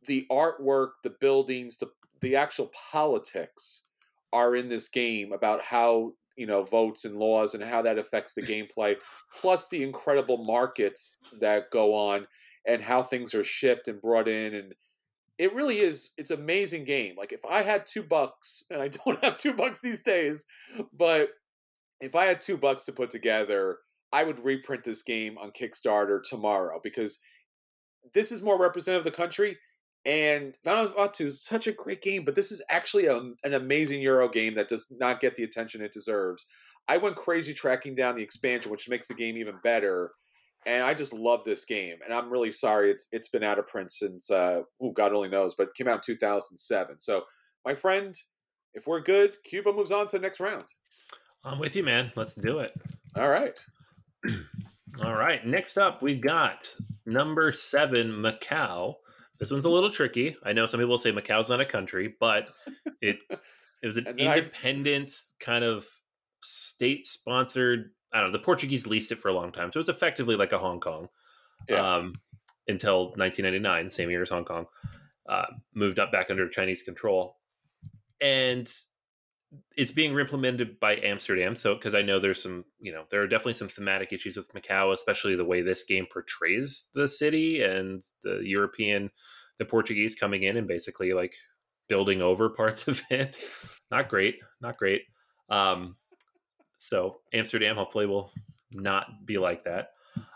[0.06, 1.88] the artwork the buildings the
[2.22, 3.88] the actual politics
[4.34, 8.36] are in this game about how you know votes and laws and how that affects
[8.36, 8.96] the gameplay
[9.34, 12.28] plus the incredible markets that go on
[12.68, 14.76] and how things are shipped and brought in and
[15.38, 19.24] it really is it's amazing game like if i had two bucks and i don't
[19.24, 20.46] have two bucks these days
[20.98, 21.30] but
[22.02, 23.78] if i had two bucks to put together
[24.12, 27.20] I would reprint this game on Kickstarter tomorrow because
[28.14, 29.58] this is more representative of the country.
[30.06, 34.30] And Vanuatu is such a great game, but this is actually a, an amazing Euro
[34.30, 36.46] game that does not get the attention it deserves.
[36.88, 40.12] I went crazy tracking down the expansion, which makes the game even better.
[40.68, 43.68] And I just love this game, and I'm really sorry it's it's been out of
[43.68, 47.00] print since uh, oh God only knows, but it came out in 2007.
[47.00, 47.24] So,
[47.66, 48.14] my friend,
[48.74, 50.66] if we're good, Cuba moves on to the next round.
[51.46, 52.12] I'm with you, man.
[52.16, 52.74] Let's do it.
[53.16, 53.58] All right.
[55.04, 55.46] All right.
[55.48, 56.70] Next up, we've got
[57.06, 58.96] number seven, Macau.
[59.40, 60.36] This one's a little tricky.
[60.44, 62.50] I know some people say Macau's not a country, but
[63.02, 63.24] it
[63.82, 65.44] it was an independent I...
[65.44, 65.88] kind of
[66.44, 67.92] state sponsored.
[68.14, 68.38] I don't know.
[68.38, 71.10] The Portuguese leased it for a long time, so it's effectively like a Hong Kong.
[71.68, 71.96] Yeah.
[71.96, 72.14] Um,
[72.68, 74.66] until 1999, same year as Hong Kong,
[75.28, 77.38] uh, moved up back under Chinese control,
[78.22, 78.70] and
[79.76, 81.56] it's being implemented by Amsterdam.
[81.56, 84.52] So, because I know there's some, you know, there are definitely some thematic issues with
[84.54, 89.10] Macau, especially the way this game portrays the city and the European,
[89.60, 91.36] the Portuguese coming in and basically like
[91.88, 93.40] building over parts of it.
[93.92, 95.04] not great, not great.
[95.50, 95.96] Um,
[96.78, 98.32] so Amsterdam hopefully will
[98.74, 99.92] not be like that.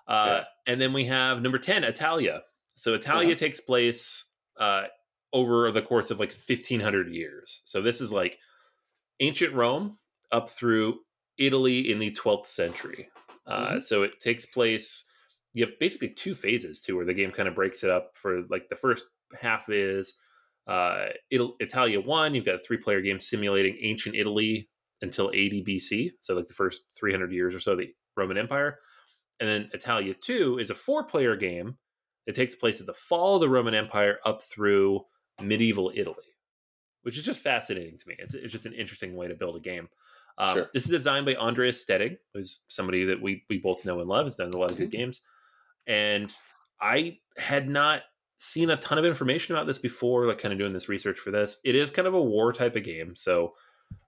[0.07, 0.43] Uh, yeah.
[0.67, 2.43] And then we have number 10, Italia.
[2.75, 3.35] So Italia yeah.
[3.35, 4.25] takes place
[4.59, 4.83] uh,
[5.33, 7.61] over the course of like 1500 years.
[7.65, 8.39] So this is like
[9.19, 9.97] ancient Rome
[10.31, 10.99] up through
[11.37, 13.09] Italy in the 12th century.
[13.45, 13.79] Uh, mm-hmm.
[13.79, 15.05] So it takes place.
[15.53, 18.11] You have basically two phases too, where the game kind of breaks it up.
[18.15, 19.05] For like the first
[19.39, 20.15] half is
[20.67, 22.35] uh, Italia one.
[22.35, 24.69] You've got a three-player game simulating ancient Italy
[25.01, 28.79] until 80 BC, so like the first 300 years or so of the Roman Empire.
[29.39, 31.77] And then Italia two is a four-player game
[32.27, 35.01] that takes place at the fall of the Roman Empire up through
[35.41, 36.31] medieval Italy
[37.03, 38.15] which is just fascinating to me.
[38.19, 39.89] It's, it's just an interesting way to build a game.
[40.37, 40.69] Um, sure.
[40.73, 44.25] This is designed by Andreas Steding, who's somebody that we we both know and love.
[44.25, 44.83] Has done a lot of mm-hmm.
[44.83, 45.21] good games,
[45.87, 46.33] and
[46.79, 48.03] I had not
[48.37, 50.25] seen a ton of information about this before.
[50.25, 51.57] Like, kind of doing this research for this.
[51.63, 53.53] It is kind of a war type of game, so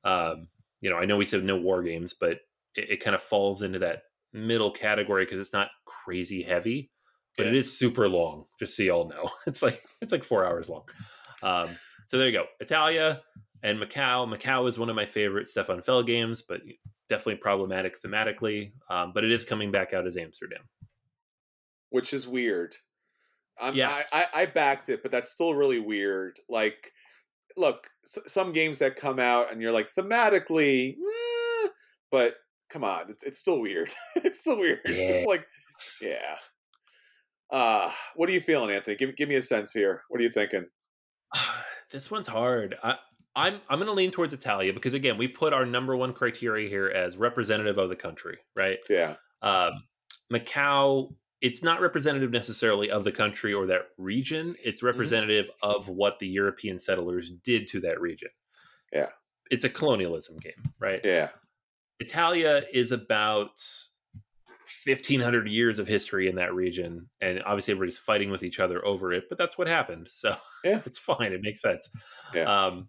[0.04, 0.48] um,
[0.84, 2.32] you know, I know we said no war games, but
[2.76, 6.92] it, it kind of falls into that middle category because it's not crazy heavy,
[7.38, 7.54] but yeah.
[7.54, 8.46] it is super long.
[8.60, 10.84] Just so y'all know, it's like it's like four hours long.
[11.42, 11.70] Um,
[12.08, 12.46] so there you go.
[12.60, 13.22] Italia
[13.64, 14.28] and Macau.
[14.28, 16.60] Macau is one of my favorite Stefan Feld games, but
[17.08, 18.74] definitely problematic thematically.
[18.90, 20.64] Um, but it is coming back out as Amsterdam,
[21.92, 22.76] which is weird.
[23.58, 26.40] I'm, yeah, I, I, I backed it, but that's still really weird.
[26.50, 26.92] Like,
[27.58, 31.68] look, s- some games that come out and you're like thematically, eh,
[32.12, 32.36] but
[32.70, 33.94] come on, it's it's still weird.
[34.18, 34.80] it's still weird.
[34.86, 34.94] Yeah.
[34.94, 35.46] It's like,
[36.02, 36.38] yeah.
[37.52, 38.96] Uh, what are you feeling, Anthony?
[38.96, 40.04] Give give me a sense here.
[40.10, 40.66] What are you thinking?
[41.92, 42.76] this one's hard.
[42.84, 42.98] I,
[43.36, 46.70] I'm I'm going to lean towards Italia because again, we put our number one criteria
[46.70, 48.80] here as representative of the country, right?
[48.90, 49.16] Yeah.
[49.42, 49.72] Um,
[50.32, 54.56] Macau, it's not representative necessarily of the country or that region.
[54.64, 54.88] It's mm-hmm.
[54.88, 55.78] representative mm-hmm.
[55.78, 58.30] of what the European settlers did to that region.
[58.94, 59.10] Yeah.
[59.52, 61.02] It's a colonialism game, right?
[61.04, 61.30] Yeah.
[62.00, 63.60] Italia is about
[64.86, 69.12] 1500 years of history in that region and obviously everybody's fighting with each other over
[69.12, 71.90] it but that's what happened so yeah it's fine it makes sense
[72.34, 72.44] yeah.
[72.44, 72.88] um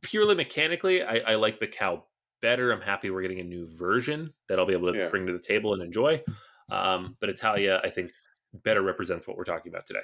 [0.00, 2.02] purely mechanically I, I like Macau
[2.40, 5.08] better i'm happy we're getting a new version that i'll be able to yeah.
[5.08, 6.22] bring to the table and enjoy
[6.70, 8.10] um but italia i think
[8.64, 10.00] better represents what we're talking about today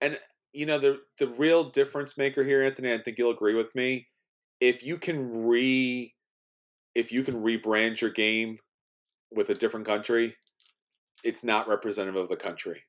[0.00, 0.18] and
[0.52, 4.06] you know the the real difference maker here anthony i think you'll agree with me
[4.60, 6.14] if you can re
[6.94, 8.58] if you can rebrand your game
[9.32, 10.36] with a different country,
[11.22, 12.82] it's not representative of the country.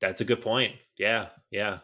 [0.00, 0.74] That's a good point.
[0.98, 1.78] Yeah, yeah.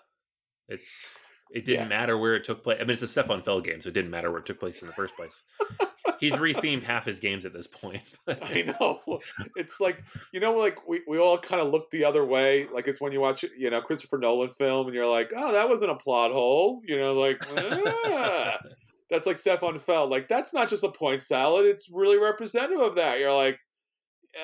[0.68, 1.18] It's
[1.50, 1.88] it didn't yeah.
[1.88, 2.78] matter where it took place.
[2.80, 4.82] I mean, it's a Stefan Feld game, so it didn't matter where it took place
[4.82, 5.46] in the first place.
[6.22, 8.02] He's rethemed half his games at this point.
[8.28, 9.20] I know.
[9.56, 12.68] It's like you know, like we, we all kind of look the other way.
[12.72, 15.68] Like it's when you watch, you know, Christopher Nolan film, and you're like, oh, that
[15.68, 16.80] wasn't a plot hole.
[16.84, 17.42] You know, like.
[17.50, 18.58] Ah
[19.12, 20.10] that's like Stefan Feld.
[20.10, 23.20] Like that's not just a point salad; it's really representative of that.
[23.20, 23.58] You're like,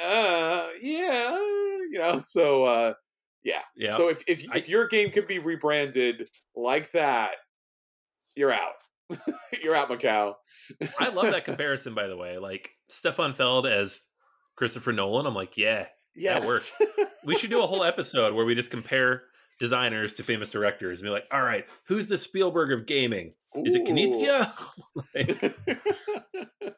[0.04, 2.18] uh, yeah, you know.
[2.20, 2.94] So uh,
[3.42, 3.96] yeah, yeah.
[3.96, 7.36] So if if, I, if your game could be rebranded like that,
[8.36, 8.74] you're out.
[9.62, 10.34] you're out, Macau.
[10.98, 12.38] I love that comparison, by the way.
[12.38, 14.02] Like Stefan Feld as
[14.56, 15.26] Christopher Nolan.
[15.26, 16.40] I'm like, yeah, yes.
[16.40, 16.72] that works.
[17.24, 19.22] we should do a whole episode where we just compare
[19.58, 23.34] designers to famous directors and be like, all right, who's the Spielberg of gaming?
[23.54, 24.52] Is it Knizia?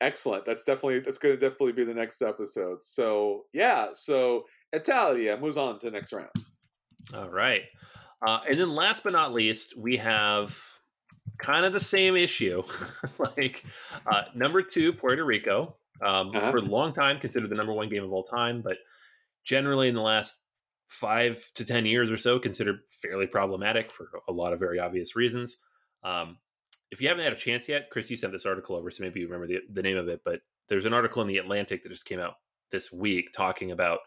[0.00, 0.44] Excellent.
[0.44, 2.84] That's definitely that's going to definitely be the next episode.
[2.84, 6.28] So yeah, so Italia moves on to the next round.
[7.14, 7.62] All right,
[8.26, 10.58] uh, and then last but not least, we have
[11.38, 12.62] kind of the same issue.
[13.36, 13.64] like
[14.06, 15.76] uh, number two, Puerto Rico.
[16.02, 16.50] Um, uh-huh.
[16.50, 18.78] For a long time, considered the number one game of all time, but
[19.44, 20.42] generally in the last
[20.86, 25.16] five to 10 years or so, considered fairly problematic for a lot of very obvious
[25.16, 25.56] reasons.
[26.02, 26.36] Um,
[26.90, 29.20] if you haven't had a chance yet, Chris, you sent this article over, so maybe
[29.20, 31.88] you remember the, the name of it, but there's an article in the Atlantic that
[31.88, 32.34] just came out
[32.70, 34.00] this week talking about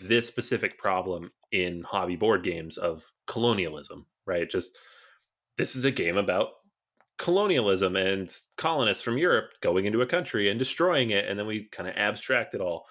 [0.00, 4.48] this specific problem in hobby board games of colonialism, right?
[4.48, 4.78] Just
[5.56, 6.48] this is a game about
[7.18, 11.64] colonialism and colonists from Europe going into a country and destroying it, and then we
[11.64, 12.86] kind of abstract it all.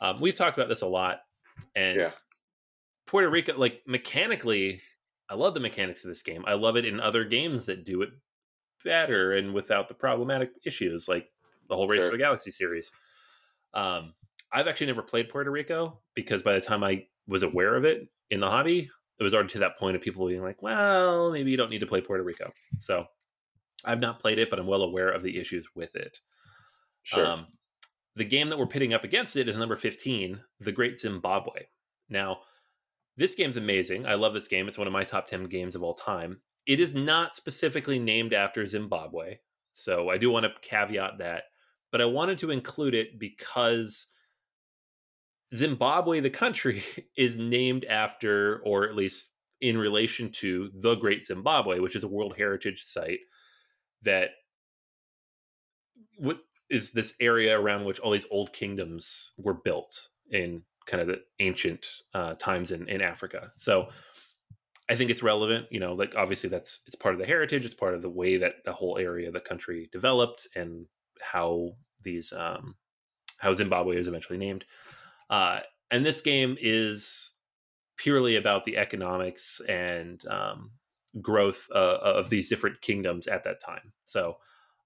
[0.00, 1.20] Um, we've talked about this a lot,
[1.74, 2.10] and yeah.
[3.06, 4.80] Puerto Rico, like mechanically,
[5.28, 6.44] I love the mechanics of this game.
[6.46, 8.10] I love it in other games that do it
[8.84, 11.28] better and without the problematic issues, like
[11.68, 12.10] the whole Race sure.
[12.10, 12.90] for the Galaxy series.
[13.74, 14.14] Um,
[14.52, 18.08] I've actually never played Puerto Rico because by the time I was aware of it
[18.30, 18.88] in the hobby,
[19.18, 21.80] it was already to that point of people being like, well, maybe you don't need
[21.80, 22.52] to play Puerto Rico.
[22.78, 23.06] So
[23.84, 26.18] I've not played it, but I'm well aware of the issues with it.
[27.02, 27.26] Sure.
[27.26, 27.46] Um,
[28.16, 31.66] the game that we're pitting up against it is number 15, The Great Zimbabwe.
[32.08, 32.38] Now,
[33.16, 34.06] this game's amazing.
[34.06, 34.68] I love this game.
[34.68, 36.40] It's one of my top 10 games of all time.
[36.66, 39.38] It is not specifically named after Zimbabwe.
[39.72, 41.44] So I do want to caveat that.
[41.90, 44.08] But I wanted to include it because
[45.54, 46.82] Zimbabwe, the country,
[47.16, 52.08] is named after, or at least in relation to, the Great Zimbabwe, which is a
[52.08, 53.20] World Heritage Site
[54.02, 54.30] that
[56.70, 61.20] is this area around which all these old kingdoms were built in kind of the
[61.38, 63.52] ancient uh, times in, in Africa.
[63.56, 63.88] So
[64.90, 67.74] I think it's relevant, you know, like obviously that's it's part of the heritage, it's
[67.74, 70.86] part of the way that the whole area the country developed and
[71.20, 72.74] how these um,
[73.38, 74.64] how Zimbabwe was eventually named.
[75.30, 77.32] Uh, and this game is
[77.96, 80.70] purely about the economics and um,
[81.20, 83.92] growth uh, of these different kingdoms at that time.
[84.04, 84.36] So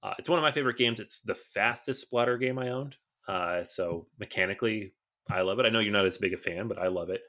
[0.02, 1.00] uh, it's one of my favorite games.
[1.00, 2.96] It's the fastest Splotter game I owned.
[3.28, 4.94] Uh, so mechanically,
[5.30, 5.66] I love it.
[5.66, 7.22] I know you're not as big a fan, but I love it.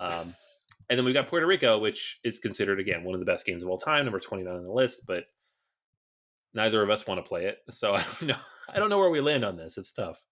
[0.00, 0.34] Um,
[0.88, 3.62] and then we've got Puerto Rico, which is considered again one of the best games
[3.62, 5.06] of all time, number 29 on the list.
[5.06, 5.24] But
[6.52, 8.36] neither of us want to play it, so I don't know.
[8.68, 9.76] I don't know where we land on this.
[9.76, 10.22] It's tough.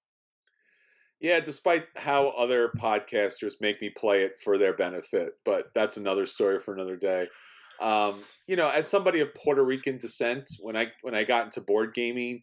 [1.20, 6.26] Yeah, despite how other podcasters make me play it for their benefit, but that's another
[6.26, 7.28] story for another day.
[7.82, 11.60] Um, you know, as somebody of Puerto Rican descent, when I when I got into
[11.60, 12.42] board gaming,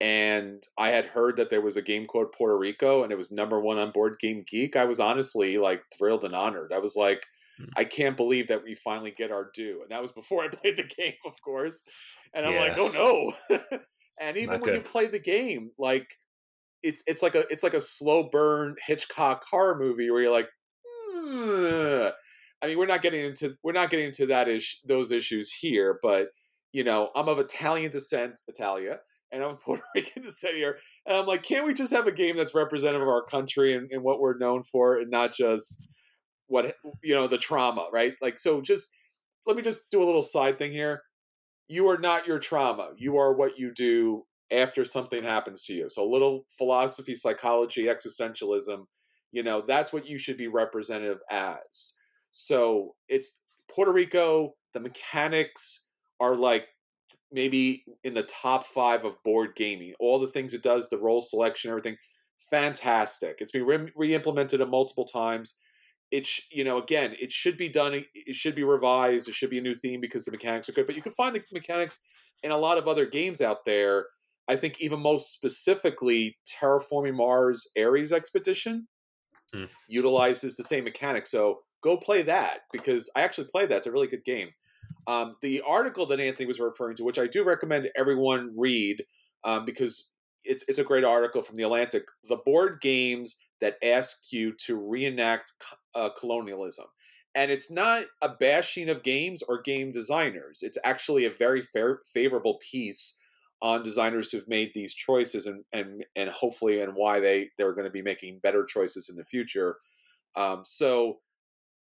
[0.00, 3.32] and I had heard that there was a game called Puerto Rico, and it was
[3.32, 6.72] number one on Board Game Geek, I was honestly like thrilled and honored.
[6.72, 7.24] I was like,
[7.60, 7.68] mm.
[7.76, 10.76] I can't believe that we finally get our due, and that was before I played
[10.76, 11.82] the game, of course.
[12.34, 12.60] And I'm yeah.
[12.60, 13.58] like, oh no!
[14.20, 14.84] and even Not when good.
[14.84, 16.08] you play the game, like
[16.82, 20.48] it's it's like a it's like a slow burn Hitchcock horror movie where you're like,
[21.14, 22.12] mm.
[22.62, 25.98] I mean, we're not getting into we're not getting into that ish those issues here,
[26.02, 26.28] but
[26.72, 28.98] you know, I'm of Italian descent, Italia,
[29.32, 32.12] and I'm a Puerto Rican descent here, and I'm like, can't we just have a
[32.12, 35.92] game that's representative of our country and, and what we're known for, and not just
[36.48, 38.14] what you know the trauma, right?
[38.22, 38.90] Like, so just
[39.46, 41.02] let me just do a little side thing here.
[41.68, 42.90] You are not your trauma.
[42.96, 45.88] You are what you do after something happens to you.
[45.88, 48.84] So a little philosophy, psychology, existentialism,
[49.32, 51.94] you know, that's what you should be representative as.
[52.38, 55.86] So it's Puerto Rico, the mechanics
[56.20, 56.66] are like
[57.32, 59.94] maybe in the top five of board gaming.
[59.98, 61.96] All the things it does, the role selection, everything,
[62.50, 63.38] fantastic.
[63.40, 65.58] It's been re implemented multiple times.
[66.10, 68.04] It sh- you know again, it should be done.
[68.14, 69.28] It should be revised.
[69.28, 70.86] It should be a new theme because the mechanics are good.
[70.86, 71.98] But you can find the mechanics
[72.42, 74.06] in a lot of other games out there
[74.48, 78.86] I think even most specifically, Terraforming Mars Ares Expedition
[79.54, 79.68] mm.
[79.88, 81.30] utilizes the same mechanics.
[81.30, 83.78] So go play that because I actually played that.
[83.78, 84.50] It's a really good game.
[85.06, 89.04] Um, the article that Anthony was referring to, which I do recommend everyone read
[89.44, 90.08] um, because
[90.44, 92.04] it's it's a great article from the Atlantic.
[92.28, 95.52] The board games that ask you to reenact
[95.94, 96.86] uh, colonialism,
[97.34, 100.62] and it's not a bashing of games or game designers.
[100.62, 103.20] It's actually a very fair, favorable piece
[103.62, 107.86] on designers who've made these choices and and and hopefully and why they they're going
[107.86, 109.76] to be making better choices in the future.
[110.36, 111.20] Um, so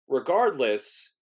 [0.07, 1.15] regardless,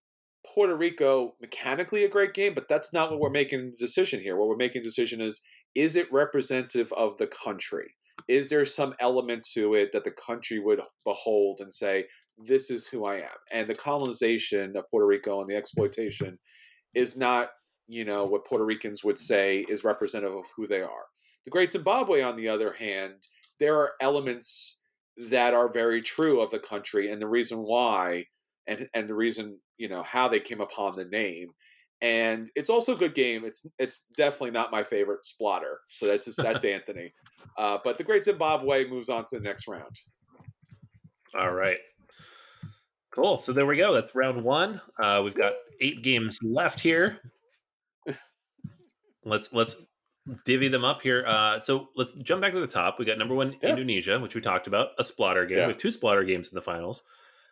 [0.45, 4.35] Puerto Rico mechanically a great game, but that's not what we're making the decision here.
[4.35, 5.41] What we're making the decision is
[5.75, 7.95] is it representative of the country?
[8.27, 12.05] Is there some element to it that the country would behold and say,
[12.37, 13.37] this is who I am?
[13.51, 16.37] And the colonization of Puerto Rico and the exploitation
[16.93, 17.49] is not
[17.87, 21.05] you know, what Puerto Ricans would say is representative of who they are.
[21.45, 23.27] The Great Zimbabwe, on the other hand,
[23.59, 24.81] there are elements
[25.29, 28.25] that are very true of the country and the reason why
[28.67, 31.49] and and the reason, you know, how they came upon the name.
[32.01, 33.45] and it's also a good game.
[33.45, 37.13] It's it's definitely not my favorite Splotter so that's just, that's Anthony.
[37.57, 39.95] Uh, but the Great Zimbabwe moves on to the next round.
[41.35, 41.77] All right.
[43.11, 43.39] Cool.
[43.39, 43.93] So there we go.
[43.93, 44.81] That's round one.
[45.01, 47.19] Uh, we've got eight games left here.
[49.25, 49.77] Let's let's
[50.45, 51.23] divvy them up here.
[51.27, 52.99] Uh, so let's jump back to the top.
[52.99, 53.69] We got number one Yeah.
[53.69, 55.59] Indonesia, which we talked about, a Splotter game.
[55.59, 55.67] Yeah.
[55.67, 57.03] We have two Splotter games in the finals.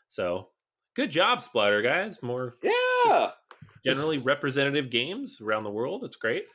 [0.09, 0.49] So
[0.95, 2.21] good job, Splotter guys.
[2.21, 3.31] More Yeah,
[3.85, 6.03] generally representative games around the world.
[6.03, 6.45] It's great.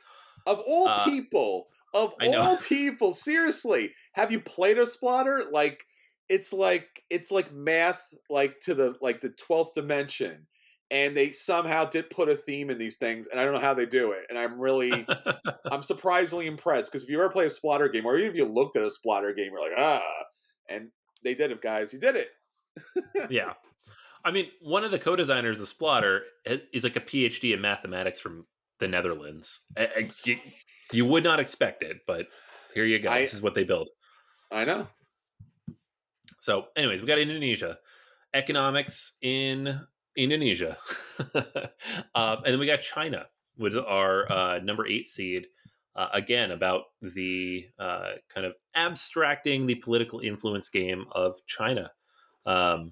[0.45, 5.51] of all Uh, people, of all people, seriously, have you played a Splotter?
[5.51, 5.85] Like
[6.29, 10.47] it's like it's like math, like to the like the twelfth dimension.
[10.89, 13.73] And they somehow did put a theme in these things, and I don't know how
[13.73, 14.21] they do it.
[14.29, 15.05] And I'm really,
[15.69, 18.45] I'm surprisingly impressed because if you ever play a Splotter game, or even if you
[18.45, 20.01] looked at a Splotter game, you're like, ah,
[20.69, 20.89] and
[21.25, 21.91] they did it, guys.
[21.91, 22.29] You did it.
[23.29, 23.53] yeah.
[24.27, 26.19] I mean, one of the co-designers of Splotter
[26.73, 28.45] is like a PhD in mathematics from
[28.79, 29.61] the Netherlands.
[29.77, 30.37] I- I- you,
[30.91, 32.27] you would not expect it, but
[32.73, 33.09] here you go.
[33.09, 33.89] I- this is what they build.
[34.51, 34.87] I know.
[36.41, 37.79] So, anyways, we got Indonesia,
[38.33, 39.79] economics in
[40.17, 40.77] Indonesia,
[41.33, 41.41] uh,
[42.15, 45.47] and then we got China, which is our uh, number eight seed.
[45.95, 51.91] Uh, again, about the uh, kind of abstracting the political influence game of China.
[52.45, 52.91] Um, eh,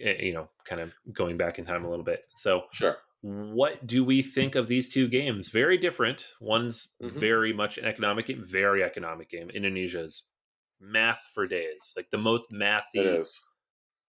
[0.00, 2.26] you know, kind of going back in time a little bit.
[2.36, 2.96] So, Sure.
[3.20, 5.48] what do we think of these two games?
[5.50, 6.34] Very different.
[6.40, 7.10] One's Mhm.
[7.12, 9.50] very much an economic game, very economic game.
[9.50, 10.24] Indonesia's
[10.80, 12.82] math for days, like the most mathy.
[12.94, 13.38] It is.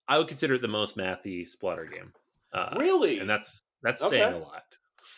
[0.07, 2.13] I would consider it the most mathy Splotter game.
[2.53, 3.19] Uh, really?
[3.19, 4.19] and that's that's Okay.
[4.19, 4.63] saying a lot.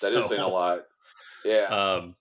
[0.01, 0.85] that is saying a lot.
[1.43, 1.67] Yeah.
[1.97, 2.15] Um,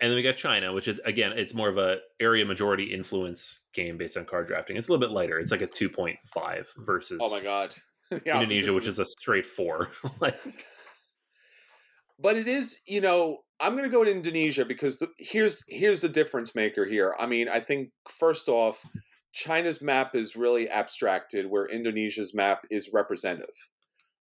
[0.00, 3.64] and then we got China, which is again, it's more of a area majority influence
[3.74, 4.76] game based on card drafting.
[4.76, 5.38] It's a little bit lighter.
[5.38, 7.74] It's like a two point five versus oh my god.
[8.10, 9.90] Indonesia, which is a straight four.
[10.20, 10.64] like,
[12.18, 16.00] but it is you know i'm going to go to indonesia because the, here's here's
[16.00, 18.84] the difference maker here i mean i think first off
[19.32, 23.54] china's map is really abstracted where indonesia's map is representative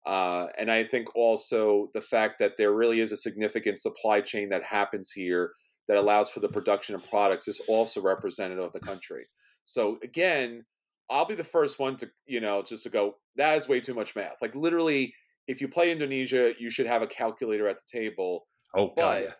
[0.06, 4.48] uh, and i think also the fact that there really is a significant supply chain
[4.50, 5.52] that happens here
[5.88, 9.26] that allows for the production of products is also representative of the country
[9.64, 10.64] so again
[11.10, 13.94] i'll be the first one to you know just to go that is way too
[13.94, 15.12] much math like literally
[15.48, 18.46] if you play Indonesia, you should have a calculator at the table.
[18.76, 19.32] oh god, But- yeah.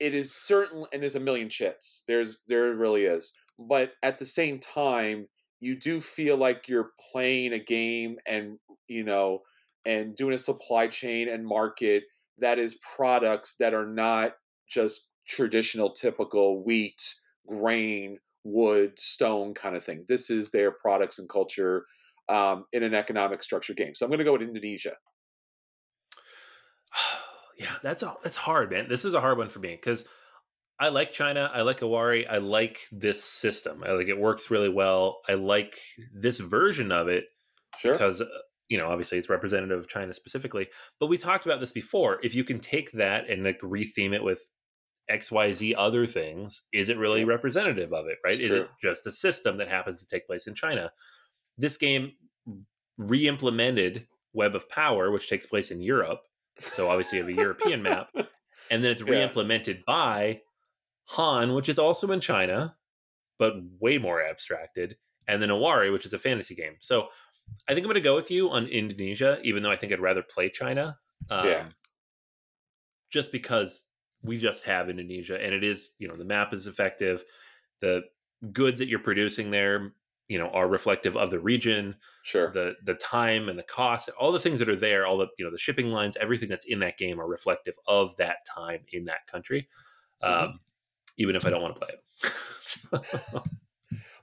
[0.00, 2.02] It is certain, and there's a million chits.
[2.08, 3.32] There's there really is.
[3.56, 5.28] But at the same time,
[5.60, 8.58] you do feel like you're playing a game, and
[8.88, 9.42] you know,
[9.86, 12.02] and doing a supply chain and market
[12.38, 14.32] that is products that are not
[14.68, 17.14] just traditional, typical wheat,
[17.46, 20.04] grain, wood, stone kind of thing.
[20.08, 21.84] This is their products and culture
[22.28, 23.94] um, in an economic structure game.
[23.94, 24.92] So I'm going to go with Indonesia.
[27.58, 28.88] yeah, that's a, that's hard, man.
[28.88, 30.04] This is a hard one for me because
[30.78, 31.50] I like China.
[31.52, 32.26] I like Iwari.
[32.28, 33.84] I like this system.
[33.86, 35.20] I like it works really well.
[35.28, 35.78] I like
[36.12, 37.24] this version of it
[37.78, 37.92] Sure.
[37.92, 38.26] because uh,
[38.68, 40.68] you know obviously it's representative of China specifically.
[40.98, 42.18] But we talked about this before.
[42.22, 44.42] If you can take that and like retheme it with
[45.08, 47.26] X Y Z other things, is it really Yeah.
[47.26, 48.18] representative of it?
[48.24, 48.34] Right?
[48.34, 48.60] It's is true.
[48.62, 50.92] it just a system that happens to take place in China?
[51.58, 52.12] This game
[52.98, 56.20] re-implemented Web of Power, which takes place in Europe.
[56.60, 58.10] So obviously you have a European map,
[58.70, 60.40] and then it's re-implemented by
[61.04, 62.76] Han, which is also in China,
[63.38, 64.96] but way more abstracted,
[65.26, 66.76] and then Iwari, which is a fantasy game.
[66.80, 67.08] So
[67.68, 70.00] I think I'm going to go with you on Indonesia, even though I think I'd
[70.00, 70.98] rather play China.
[71.28, 71.68] Um, Yeah.
[73.10, 73.84] Just because
[74.22, 77.24] we just have Indonesia, and it is, you know, the map is effective.
[77.80, 78.02] The
[78.52, 79.94] goods that you're producing there,
[80.28, 82.50] you know, are reflective of the region Sure.
[82.52, 85.44] the the time and the cost all the things that are there all the you
[85.44, 89.04] know the shipping lines everything that's in that game are reflective of that time in
[89.06, 89.68] that country
[90.22, 90.46] Mhm.
[90.46, 90.60] um
[91.18, 93.02] even if i don't want to play it So-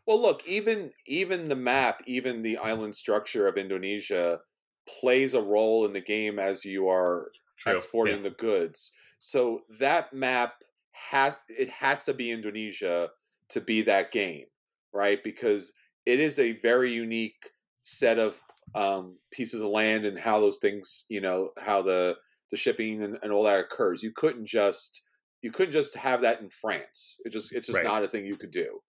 [0.06, 4.42] Well, look, even even the map, even the island structure of Indonesia
[4.88, 8.24] plays a role in the game as you are True, exporting yeah.
[8.24, 8.94] the goods.
[9.20, 10.64] So that map
[10.94, 13.12] has it has to be Indonesia
[13.50, 14.48] to be that game,
[14.94, 15.24] right?
[15.24, 15.74] Because
[16.06, 17.52] it is a very unique
[17.84, 18.42] set of
[18.76, 22.18] um, pieces of land and how those things, you know, how the
[22.52, 24.02] the shipping and, and all that occurs.
[24.04, 25.02] You couldn't just
[25.42, 27.20] you couldn't just have that in France.
[27.26, 27.84] It just it's just Right.
[27.84, 28.80] not a thing you could do.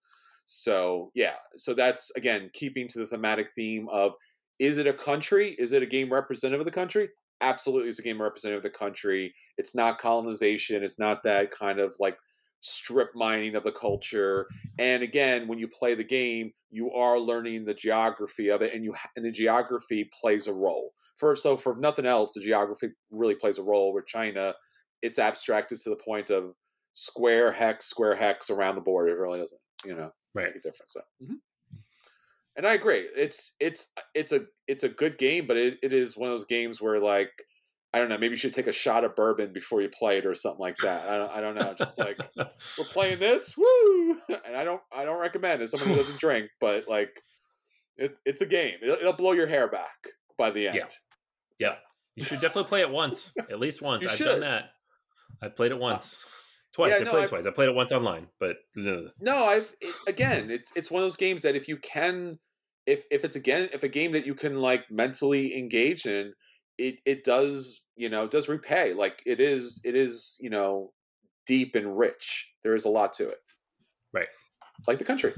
[0.45, 4.15] So yeah, so that's again keeping to the thematic theme of
[4.59, 5.55] is it a country?
[5.59, 7.09] Is it a game representative of the country?
[7.41, 9.33] Absolutely, it's a game representative of the country.
[9.57, 10.83] It's not colonization.
[10.83, 12.17] It's not that kind of like
[12.61, 14.47] strip mining of the culture.
[14.79, 18.83] And again, when you play the game, you are learning the geography of it, and
[18.83, 20.93] you and the geography plays a role.
[21.17, 23.93] For so for nothing else, the geography really plays a role.
[23.93, 24.53] With China,
[25.01, 26.53] it's abstracted to the point of
[26.93, 29.09] square hex, square hex around the board.
[29.09, 30.47] It really doesn't, you know, right.
[30.47, 30.93] make a difference.
[30.93, 31.01] So.
[31.23, 31.35] Mm-hmm.
[32.57, 33.07] And I agree.
[33.15, 36.45] It's it's it's a it's a good game, but it, it is one of those
[36.45, 37.31] games where like
[37.93, 40.25] I don't know, maybe you should take a shot of bourbon before you play it
[40.25, 41.09] or something like that.
[41.09, 41.73] I don't, I don't know.
[41.77, 44.17] Just like we're playing this, woo!
[44.45, 45.69] And I don't I don't recommend it.
[45.69, 47.21] Someone who doesn't drink, but like
[47.97, 48.75] it, it's a game.
[48.81, 49.95] It'll, it'll, blow your hair back
[50.37, 50.77] by the end.
[50.77, 50.87] Yeah.
[51.59, 51.75] yeah.
[52.15, 54.03] You should definitely play it once, at least once.
[54.03, 54.25] You I've should.
[54.25, 54.71] done that.
[55.41, 56.25] I played it uh, once.
[56.73, 56.91] Twice.
[56.91, 57.45] Yeah, I played I've, twice.
[57.45, 59.11] I played it once online, but no.
[59.45, 60.49] I've it, again.
[60.49, 62.39] It's it's one of those games that if you can,
[62.85, 66.33] if if it's again if a game that you can like mentally engage in,
[66.77, 68.93] it it does you know does repay.
[68.93, 70.93] Like it is it is you know
[71.45, 72.53] deep and rich.
[72.63, 73.39] There is a lot to it.
[74.13, 74.27] Right.
[74.87, 75.33] Like the country.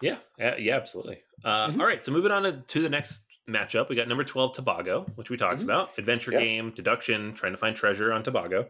[0.00, 0.16] Yeah.
[0.38, 0.74] Yeah.
[0.74, 1.18] Absolutely.
[1.44, 1.80] Uh, mm-hmm.
[1.80, 2.04] all right.
[2.04, 5.36] So moving on to, to the next matchup, we got number 12 Tobago, which we
[5.36, 5.70] talked mm-hmm.
[5.70, 5.98] about.
[5.98, 6.44] Adventure yes.
[6.44, 8.68] game, deduction, trying to find treasure on Tobago.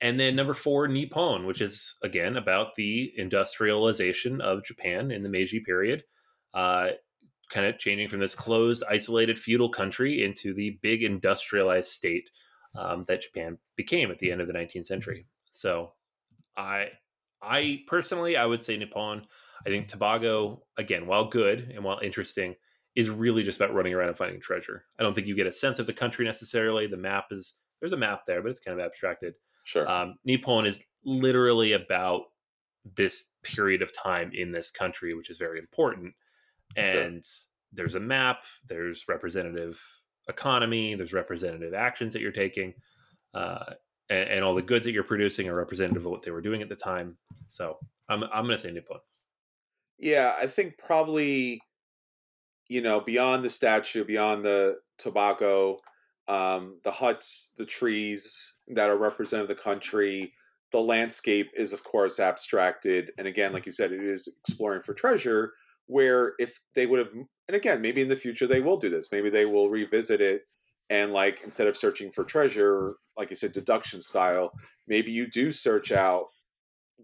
[0.00, 5.28] And then number four, Nippon, which is again about the industrialization of Japan in the
[5.28, 6.02] Meiji period,
[6.54, 6.88] uh,
[7.50, 12.30] kind of changing from this closed, isolated feudal country into the big industrialized state
[12.74, 15.26] um, that Japan became at the end of the 19th century.
[15.50, 15.92] So,
[16.56, 16.88] I,
[17.42, 19.26] I personally, I would say Nippon.
[19.66, 22.54] I think Tobago, again, while good and while interesting,
[22.94, 24.84] is really just about running around and finding treasure.
[24.98, 26.86] I don't think you get a sense of the country necessarily.
[26.86, 29.34] The map is there's a map there, but it's kind of abstracted.
[29.64, 29.88] Sure.
[29.88, 32.22] Um, Nippon is literally about
[32.96, 36.14] this period of time in this country, which is very important.
[36.76, 37.48] And sure.
[37.72, 39.80] there's a map, there's representative
[40.28, 42.74] economy, there's representative actions that you're taking,
[43.34, 43.74] uh,
[44.08, 46.62] and, and, all the goods that you're producing are representative of what they were doing
[46.62, 47.16] at the time.
[47.48, 48.98] So I'm I'm going to say Nippon.
[49.98, 51.60] Yeah, I think probably,
[52.68, 55.78] you know, beyond the statue, beyond the Tobago,
[56.28, 60.32] um, the huts, the trees that are representative of the country.
[60.72, 63.10] The landscape is, of course, abstracted.
[63.18, 65.52] And again, like you said, it is exploring for treasure.
[65.86, 69.10] Where if they would have, and again, maybe in the future they will do this.
[69.12, 70.42] Maybe they will revisit it
[70.88, 74.52] and, like, instead of searching for treasure, like you said, deduction style,
[74.86, 76.26] maybe you do search out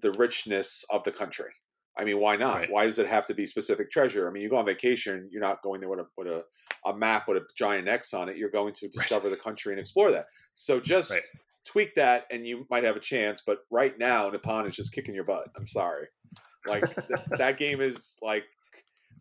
[0.01, 1.51] the richness of the country
[1.99, 2.59] I mean, why not?
[2.59, 2.71] Right.
[2.71, 4.29] Why does it have to be specific treasure?
[4.29, 6.45] I mean, you go on vacation, you're not going there with a with a,
[6.87, 8.37] a map with a giant X on it.
[8.37, 9.37] You're going to discover right.
[9.37, 10.27] the country and explore that.
[10.55, 11.23] So just right.
[11.67, 13.43] tweak that, and you might have a chance.
[13.45, 15.49] But right now, Nippon is just kicking your butt.
[15.57, 16.07] I'm sorry.
[16.67, 18.45] Like th- that game is like,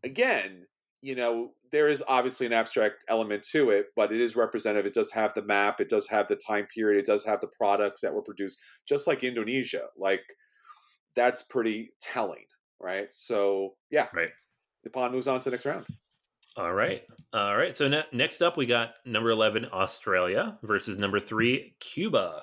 [0.04, 0.68] again,
[1.02, 4.86] you know, there is obviously an abstract element to it, but it is representative.
[4.86, 5.82] It does have the map.
[5.82, 7.00] It does have the time period.
[7.00, 9.88] It does have the products that were produced, just like Indonesia.
[9.98, 10.24] Like
[11.16, 12.46] that's pretty telling
[12.80, 13.12] right?
[13.12, 14.30] So yeah, right.
[14.84, 15.86] Nippon moves on to the next round.
[16.56, 17.04] All right,
[17.34, 17.78] all right.
[17.78, 22.42] So ne- next up, we got number eleven Australia versus number three Cuba.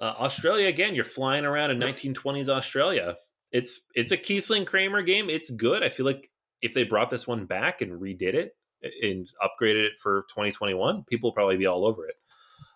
[0.00, 0.94] Uh, Australia again.
[0.94, 3.16] You're flying around in 1920s Australia.
[3.52, 5.30] It's it's a Kiesling Kramer game.
[5.30, 5.82] It's good.
[5.82, 6.28] I feel like
[6.60, 8.56] if they brought this one back and redid it
[9.02, 12.16] and upgraded it for 2021, people will probably be all over it.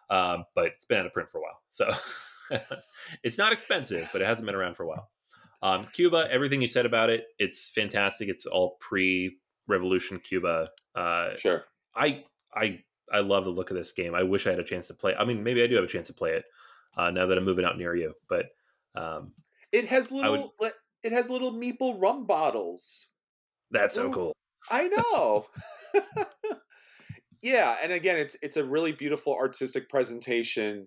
[0.09, 1.91] Um, but it's been out of print for a while, so
[3.23, 5.11] it's not expensive, but it hasn't been around for a while.
[5.63, 8.29] Um, Cuba, everything you said about it, it's fantastic.
[8.29, 10.69] It's all pre-revolution Cuba.
[10.95, 11.65] Uh, sure.
[11.95, 12.81] I I
[13.13, 14.15] I love the look of this game.
[14.15, 15.15] I wish I had a chance to play.
[15.17, 16.45] I mean, maybe I do have a chance to play it
[16.97, 18.15] uh, now that I'm moving out near you.
[18.29, 18.47] But
[18.95, 19.33] um,
[19.73, 23.13] it has little would, it has little meeple rum bottles.
[23.71, 24.37] That's so Ooh, cool.
[24.71, 25.47] I know.
[27.43, 30.87] yeah, and again, it's it's a really beautiful artistic presentation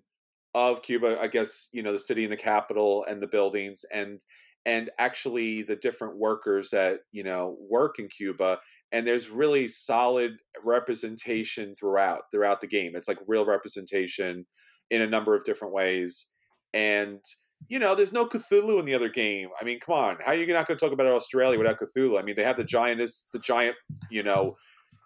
[0.54, 1.18] of Cuba.
[1.20, 4.22] I guess you know the city and the capital and the buildings and
[4.64, 8.58] and actually the different workers that you know work in Cuba
[8.92, 12.92] and there's really solid representation throughout throughout the game.
[12.94, 14.46] It's like real representation
[14.90, 16.30] in a number of different ways
[16.74, 17.20] and
[17.68, 19.48] you know there's no Cthulhu in the other game.
[19.60, 22.18] I mean come on how are you not going to talk about Australia without Cthulhu?
[22.18, 23.76] I mean they have the giantest the giant
[24.10, 24.56] you know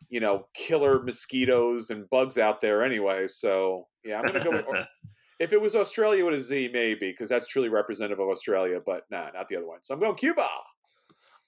[0.08, 4.50] you know killer mosquitoes and bugs out there anyway so yeah I'm going to go
[4.50, 4.66] with
[5.38, 8.80] If it was Australia with a Z, maybe because that's truly representative of Australia.
[8.84, 9.82] But nah, not the other one.
[9.82, 10.48] So I'm going Cuba.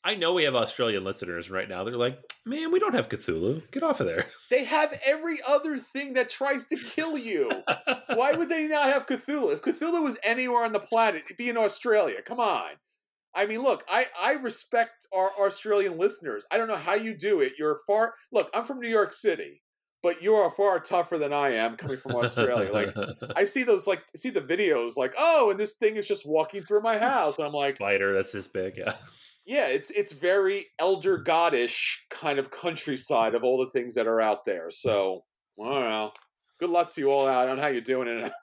[0.05, 1.83] I know we have Australian listeners right now.
[1.83, 3.69] They're like, man, we don't have Cthulhu.
[3.73, 4.27] Get off of there.
[4.49, 7.51] They have every other thing that tries to kill you.
[8.15, 9.53] Why would they not have Cthulhu?
[9.53, 12.23] If Cthulhu was anywhere on the planet, it'd be in Australia.
[12.23, 12.71] Come on.
[13.35, 16.47] I mean, look, I, I respect our Australian listeners.
[16.51, 17.55] I don't know how you do it.
[17.59, 18.15] You're far.
[18.33, 19.63] Look, I'm from New York City.
[20.03, 22.73] But you are far tougher than I am coming from Australia.
[22.73, 22.95] like
[23.37, 26.65] I see those like see the videos like, oh, and this thing is just walking
[26.65, 27.39] through my house.
[27.39, 28.95] And I'm like spider that's this big, yeah.
[29.47, 34.21] Yeah, it's it's very elder goddish kind of countryside of all the things that are
[34.21, 34.71] out there.
[34.71, 35.25] So
[35.61, 36.13] I don't know.
[36.61, 38.33] Good luck to you all out on how you're doing it.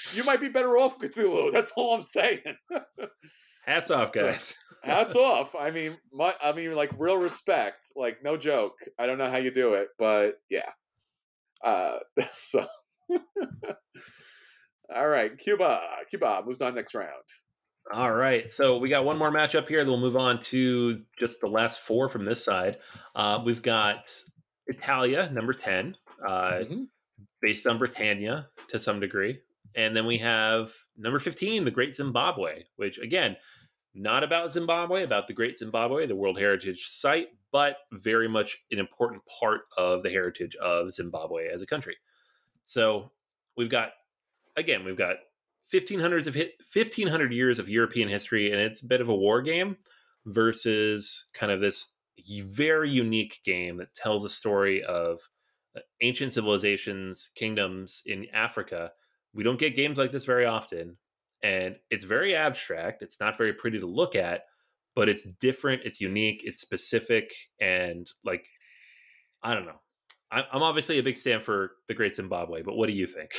[0.14, 1.52] you might be better off Cthulhu.
[1.52, 2.40] That's all I'm saying.
[3.64, 4.54] Hats off, guys.
[4.82, 5.54] Hats off.
[5.54, 7.88] I mean, my, I mean, like real respect.
[7.96, 8.78] Like no joke.
[8.98, 10.70] I don't know how you do it, but yeah.
[11.64, 11.98] Uh,
[12.28, 12.66] so.
[14.94, 15.80] all right, Cuba.
[16.08, 17.24] Cuba moves on next round.
[17.92, 19.78] All right, so we got one more matchup here.
[19.78, 22.78] Then we'll move on to just the last four from this side.
[23.16, 24.08] Uh, we've got
[24.68, 26.82] Italia, number ten, uh, mm-hmm.
[27.42, 29.40] based on Britannia to some degree,
[29.74, 33.36] and then we have number fifteen, the Great Zimbabwe, which again
[33.94, 38.78] not about Zimbabwe, about the Great Zimbabwe, the World Heritage Site, but very much an
[38.78, 41.96] important part of the heritage of Zimbabwe as a country.
[42.64, 43.10] So
[43.56, 43.90] we've got,
[44.56, 45.16] again, we've got
[45.72, 49.76] 1500s of 1500 years of European history, and it's a bit of a war game
[50.26, 51.92] versus kind of this
[52.54, 55.20] very unique game that tells a story of
[55.76, 58.92] uh, ancient civilizations, kingdoms in Africa.
[59.34, 60.96] We don't get games like this very often,
[61.42, 63.02] and it's very abstract.
[63.02, 64.42] It's not very pretty to look at,
[64.94, 65.82] but it's different.
[65.84, 66.42] It's unique.
[66.44, 68.46] It's specific, and like
[69.42, 69.80] I don't know.
[70.32, 73.30] I'm obviously a big stand for the Great Zimbabwe, but what do you think?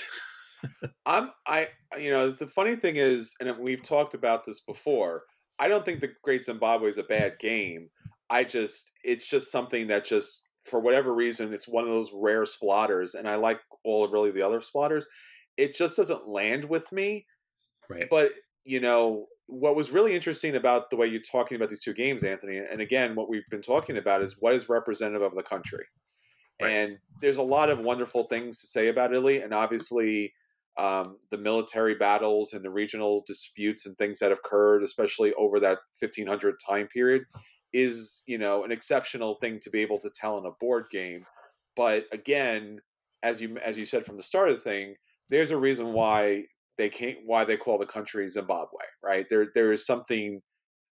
[1.06, 5.24] I'm I you know the funny thing is, and we've talked about this before.
[5.60, 7.90] I don't think the Great Zimbabwe is a bad game.
[8.30, 12.44] I just it's just something that just for whatever reason it's one of those rare
[12.44, 15.06] Splotters, and I like all really the other splotters.
[15.58, 17.26] It just doesn't land with me
[17.92, 18.10] Right.
[18.10, 18.32] But
[18.64, 22.24] you know what was really interesting about the way you're talking about these two games,
[22.24, 25.84] Anthony, and again, what we've been talking about is what is representative of the country.
[26.62, 26.72] Right.
[26.72, 30.34] And there's a lot of wonderful things to say about Italy, and obviously
[30.80, 35.60] um, the military battles and the regional disputes and things that have occurred, especially over
[35.60, 37.24] that 1500 time period,
[37.74, 41.26] is you know an exceptional thing to be able to tell in a board game.
[41.76, 42.80] But again,
[43.22, 44.96] as you as you said from the start of the thing,
[45.32, 46.44] there's a reason why
[46.78, 49.26] they can't why they call the country Zimbabwe, right?
[49.30, 50.42] There there is something,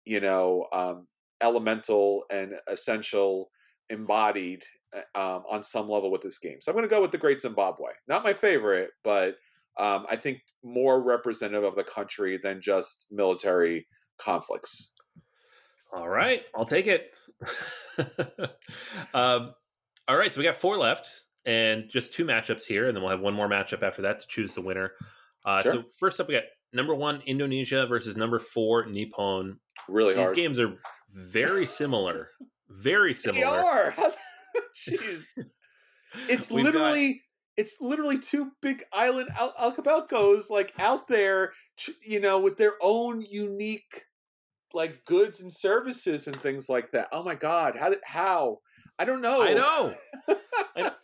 [0.06, 1.08] you know, um,
[1.42, 3.50] elemental and essential
[3.90, 4.64] embodied
[4.96, 6.58] uh, um, on some level with this game.
[6.60, 7.92] So I'm going to go with the Great Zimbabwe.
[8.08, 9.36] Not my favorite, but
[9.80, 14.94] um, I think more representative of the country than just military conflicts.
[15.96, 17.12] All right, I'll take it.
[19.14, 19.54] um,
[20.08, 21.10] all right, so we got four left
[21.46, 24.28] and just two matchups here, and then we'll have one more matchup after that to
[24.28, 24.92] choose the winner.
[25.46, 25.72] Uh, sure.
[25.74, 29.60] So first up, we got number one Indonesia versus number four Nippon.
[29.88, 30.18] Really hard.
[30.18, 30.36] These hard.
[30.36, 30.74] games are
[31.10, 32.30] very similar.
[32.70, 33.42] very similar.
[33.42, 33.96] They are.
[34.90, 35.40] Jeez.
[36.30, 37.14] It's We've literally.
[37.14, 37.20] Got...
[37.56, 41.54] It's literally two big island al- archipelagos, like out there,
[42.02, 44.06] you know, with their own unique,
[44.74, 47.10] like goods and services and things like that.
[47.12, 48.58] Oh my god, how did how?
[49.00, 49.44] I don't know.
[49.44, 49.96] I know.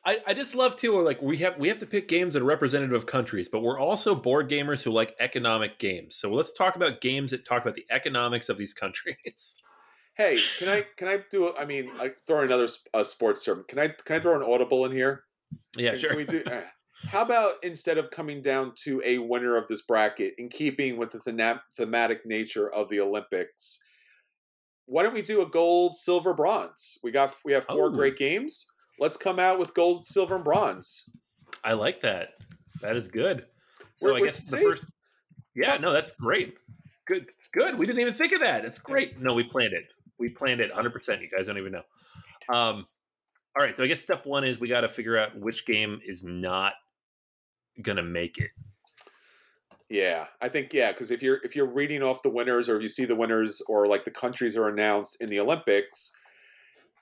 [0.06, 1.02] I, I just love too.
[1.02, 3.80] Like we have we have to pick games that are representative of countries, but we're
[3.80, 6.16] also board gamers who like economic games.
[6.16, 9.56] So let's talk about games that talk about the economics of these countries.
[10.16, 11.54] Hey, can I can I do?
[11.58, 13.64] I mean, I throw another uh, sports term.
[13.68, 15.24] Can I can I throw an audible in here?
[15.78, 16.10] Yeah, can, sure.
[16.10, 16.44] Can we do?
[16.46, 16.62] Uh,
[17.08, 21.12] how about instead of coming down to a winner of this bracket, in keeping with
[21.12, 23.82] the thematic nature of the Olympics,
[24.90, 26.98] why don't we do a gold, silver, bronze?
[27.04, 27.90] We got we have four oh.
[27.92, 28.68] great games.
[29.00, 31.10] Let's come out with gold, silver, and bronze.
[31.64, 32.30] I like that.
[32.82, 33.46] That is good.
[33.96, 34.86] So we're, I guess it's the first.
[35.56, 36.58] Yeah, no, that's great.
[37.06, 37.24] Good.
[37.24, 37.78] It's good.
[37.78, 38.66] We didn't even think of that.
[38.66, 39.20] It's great.
[39.20, 39.86] No, we planned it.
[40.18, 40.92] We planned it 100.
[40.92, 41.84] percent You guys don't even know.
[42.54, 42.88] Um,
[43.56, 43.78] all right.
[43.78, 46.74] So I guess step one is we got to figure out which game is not
[47.82, 48.50] gonna make it.
[49.90, 52.84] Yeah, I think yeah, because if you're if you're reading off the winners or if
[52.84, 56.16] you see the winners or like the countries are announced in the Olympics,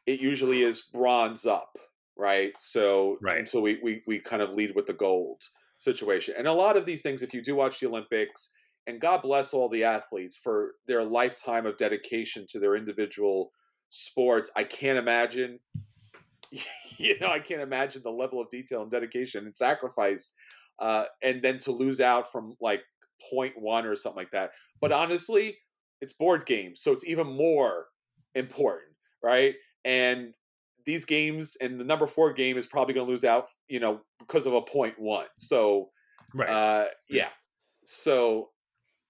[0.06, 1.78] it usually is bronze up,
[2.16, 2.54] right?
[2.58, 3.40] So right.
[3.40, 5.44] until we, we we kind of lead with the gold
[5.78, 6.36] situation.
[6.38, 8.54] And a lot of these things, if you do watch the Olympics,
[8.88, 13.52] and God bless all the athletes for their lifetime of dedication to their individual
[13.90, 14.50] sports.
[14.56, 15.60] I can't imagine,
[16.98, 20.32] you know, I can't imagine the level of detail and dedication and sacrifice
[20.80, 22.82] uh, and then to lose out from like
[23.32, 24.52] point one or something like that.
[24.80, 25.58] But honestly,
[26.02, 27.86] it's board games, so it's even more
[28.36, 29.56] important, right?
[29.84, 30.36] And
[30.86, 34.02] these games and the number four game is probably going to lose out, you know,
[34.20, 35.26] because of a point one.
[35.38, 35.90] So,
[36.34, 37.30] right, uh, yeah.
[37.84, 38.50] So,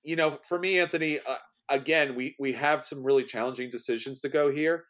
[0.03, 1.35] you know, for me, Anthony, uh,
[1.69, 4.85] again, we we have some really challenging decisions to go here.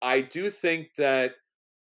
[0.00, 1.32] I do think that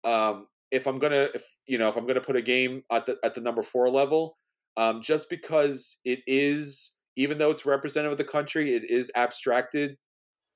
[0.04, 3.18] um, if I'm gonna, if you know, if I'm gonna put a game at the
[3.24, 4.36] at the number four level,
[4.76, 9.96] um, just because it is, even though it's representative of the country, it is abstracted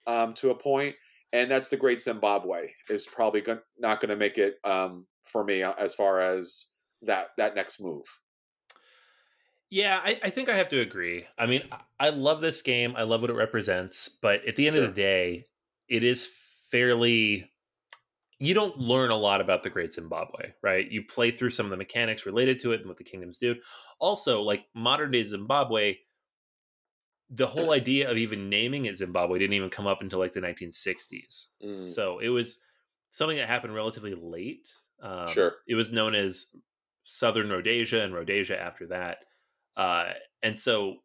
[0.07, 0.95] um, to a point,
[1.33, 5.45] and that's the Great Zimbabwe is probably go- not going to make it um, for
[5.45, 8.05] me uh, as far as that that next move.
[9.71, 11.25] Yeah, I, I, think I have to agree.
[11.39, 11.63] I mean,
[11.99, 12.93] I love this game.
[12.95, 14.85] I love what it represents, but at the end sure.
[14.85, 15.45] of the day,
[15.89, 16.29] it is
[16.71, 17.51] fairly.
[18.43, 20.91] You don't learn a lot about the Great Zimbabwe, right?
[20.91, 23.55] You play through some of the mechanics related to it and what the kingdoms do.
[24.01, 25.99] Also, like modern day Zimbabwe,
[27.31, 30.41] the whole idea of even naming it Zimbabwe didn't even come up until like the
[30.41, 31.47] 1960s.
[31.65, 31.87] Mm.
[31.87, 32.59] So it was
[33.11, 34.69] something that happened relatively late.
[35.01, 35.53] Um, sure.
[35.69, 36.47] It was known as
[37.05, 39.19] Southern Rhodesia and Rhodesia after that.
[39.77, 40.97] Uh, and so,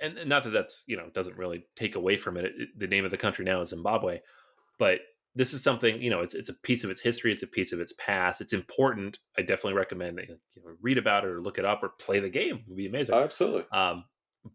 [0.00, 2.46] and, and, not that that's, you know, doesn't really take away from it.
[2.46, 2.68] it.
[2.78, 4.20] The name of the country now is Zimbabwe,
[4.78, 5.00] but
[5.34, 7.32] this is something, you know, it's, it's a piece of its history.
[7.32, 8.40] It's a piece of its past.
[8.40, 9.18] It's important.
[9.38, 12.18] I definitely recommend that you know, read about it or look it up or play
[12.18, 12.56] the game.
[12.56, 13.14] It would be amazing.
[13.14, 13.64] Oh, absolutely.
[13.72, 14.04] Um,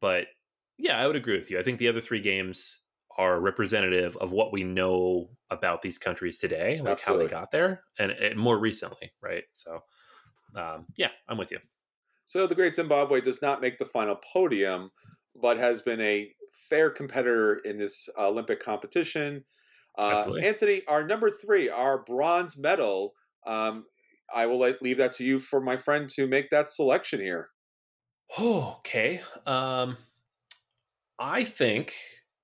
[0.02, 0.28] but
[0.78, 1.60] yeah, I would agree with you.
[1.60, 2.82] I think the other three games
[3.18, 7.26] are representative of what we know about these countries today, like Absolutely.
[7.26, 9.44] how they got there, and, and, more recently, right?
[9.54, 9.80] So,
[10.56, 11.60] um, yeah, I'm with you.
[12.26, 14.92] So the Great Zimbabwe does not make the final podium,
[15.42, 16.30] but has been a
[16.70, 19.46] fair competitor in this Olympic competition.
[19.98, 23.14] Uh, Anthony, our number three, our bronze medal.
[23.46, 23.86] Um,
[24.34, 27.50] I will leave that to you for my friend to make that selection here.
[28.38, 29.22] Oh, okay.
[29.46, 29.98] Um,
[31.20, 31.94] I think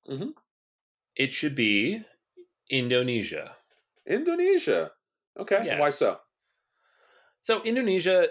[0.10, 0.30] mm-hmm.
[1.16, 2.04] it should be
[2.70, 3.56] Indonesia.
[4.08, 4.92] Indonesia.
[5.40, 5.64] Okay.
[5.66, 5.80] Yes.
[5.80, 6.20] Why so?
[7.42, 8.28] So Indonesia,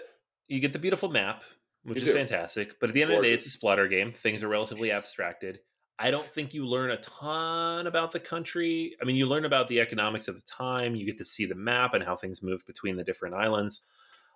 [0.48, 1.42] you get the beautiful map,
[1.82, 2.14] which you is do.
[2.14, 2.78] fantastic.
[2.80, 3.18] But at the end Gorgeous.
[3.18, 4.12] of the day, it's a Splotter game.
[4.12, 5.60] Things are relatively abstracted.
[6.02, 8.96] I don't think you learn a ton about the country.
[9.02, 10.96] I mean, you learn about the economics of the time.
[10.96, 13.82] You get to see the map and how things moved between the different islands.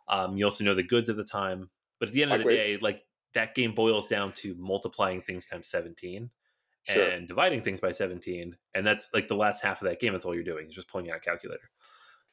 [0.09, 1.71] Um, you also know the goods of the time.
[1.99, 3.03] But at the end of the day, like
[3.33, 6.29] that game boils down to multiplying things times 17
[6.83, 7.03] sure.
[7.03, 8.55] and dividing things by 17.
[8.75, 10.13] And that's like the last half of that game.
[10.13, 10.67] That's all you're doing.
[10.67, 11.71] You're just pulling out a calculator.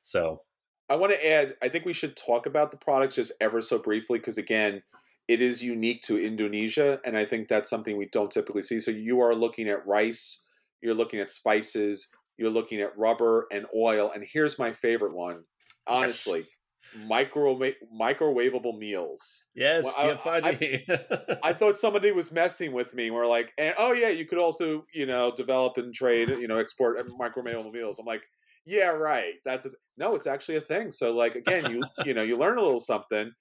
[0.02, 0.42] So
[0.90, 3.80] I want to add, I think we should talk about the products just ever so
[3.80, 4.84] briefly because, again,
[5.32, 7.00] it is unique to Indonesia.
[7.06, 8.82] And I think that's something we don't typically see.
[8.82, 10.46] So you are looking at rice,
[10.82, 14.12] you're looking at spices, you're looking at rubber and oil.
[14.14, 15.44] And here's my favorite one,
[15.88, 16.40] honestly.
[16.40, 16.48] Yes
[17.08, 17.58] micro
[17.98, 19.46] microwavable meals.
[19.56, 23.12] Yes, well, I, I, I, thought somebody was messing with me.
[23.12, 26.58] We're like, and, oh yeah, you could also you know develop and trade, you know,
[26.58, 27.98] export uh, microwavable meals.
[27.98, 28.24] I'm like,
[28.66, 29.36] yeah, right.
[29.46, 30.92] That's a, no, it's actually a thing.
[30.92, 33.32] So like again, you you know, you learn a little something,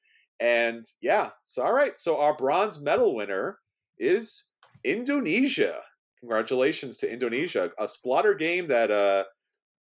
[0.41, 1.31] and yeah.
[1.45, 1.99] So all right.
[1.99, 3.59] So our bronze medal winner
[3.99, 4.45] is
[4.85, 5.81] Indonesia.
[6.21, 9.25] Congratulations to Indonesia, a Splotter game that uh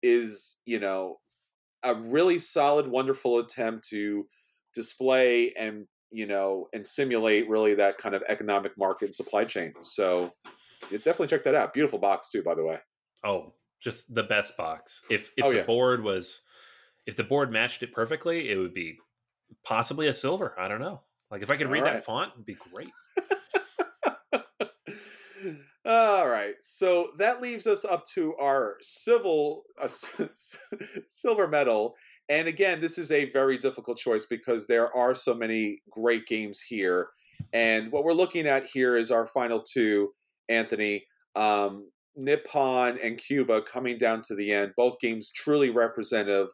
[0.02, 1.18] is you know
[1.82, 4.26] a really solid, wonderful attempt to
[4.74, 9.72] display and you know and simulate really that kind of economic market and supply chain.
[9.82, 10.32] So
[10.90, 11.72] you definitely check that out.
[11.72, 12.78] Beautiful box too, by the way.
[13.24, 13.52] Oh,
[13.82, 15.02] just the best box.
[15.10, 15.66] If if oh, the yeah.
[15.66, 16.42] board was
[17.06, 18.98] if the board matched it perfectly, it would be
[19.64, 20.54] possibly a silver.
[20.58, 21.02] I don't know.
[21.30, 21.94] Like if I could read right.
[21.94, 22.90] that font, it'd be great.
[25.84, 29.86] All right, so that leaves us up to our civil uh,
[31.08, 31.94] silver medal,
[32.28, 36.60] and again, this is a very difficult choice because there are so many great games
[36.60, 37.10] here,
[37.52, 40.10] and what we're looking at here is our final two,
[40.48, 44.72] Anthony, um, Nippon and Cuba, coming down to the end.
[44.76, 46.48] Both games truly representative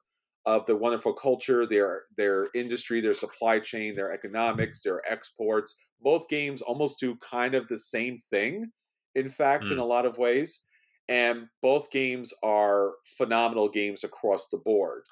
[0.45, 5.75] of the wonderful culture, their their industry, their supply chain, their economics, their exports.
[6.01, 8.73] Both games almost do kind of the same thing
[9.15, 9.73] in fact, mm.
[9.73, 10.65] in a lot of ways.
[11.09, 15.03] And both games are phenomenal games across the board.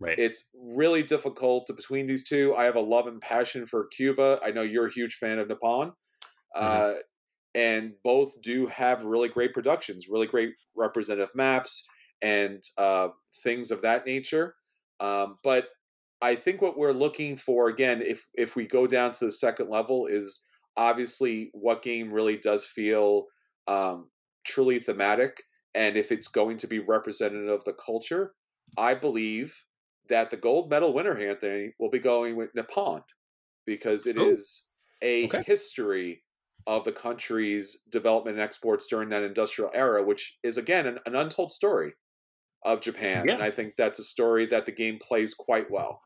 [0.00, 0.18] Right.
[0.18, 2.54] It's really difficult to, between these two.
[2.56, 4.40] I have a love and passion for Cuba.
[4.44, 5.92] I know you're a huge fan of Nippon.
[6.56, 6.60] Mm-hmm.
[6.60, 6.94] Uh,
[7.54, 11.88] and both do have really great productions, really great representative maps,
[12.20, 13.08] and uh,
[13.44, 14.56] things of that nature.
[15.00, 15.68] Um, but
[16.22, 19.68] I think what we're looking for, again, if if we go down to the second
[19.68, 23.26] level, is obviously what game really does feel
[23.66, 24.10] um,
[24.44, 25.42] truly thematic
[25.74, 28.34] and if it's going to be representative of the culture,
[28.78, 29.64] I believe
[30.08, 33.02] that the gold medal winner, Anthony, will be going with Nippon
[33.66, 34.30] because it Ooh.
[34.30, 34.68] is
[35.02, 35.42] a okay.
[35.44, 36.22] history
[36.66, 41.16] of the country's development and exports during that industrial era, which is again an, an
[41.16, 41.92] untold story
[42.64, 43.26] of Japan.
[43.26, 43.34] Yeah.
[43.34, 46.00] And I think that's a story that the game plays quite well.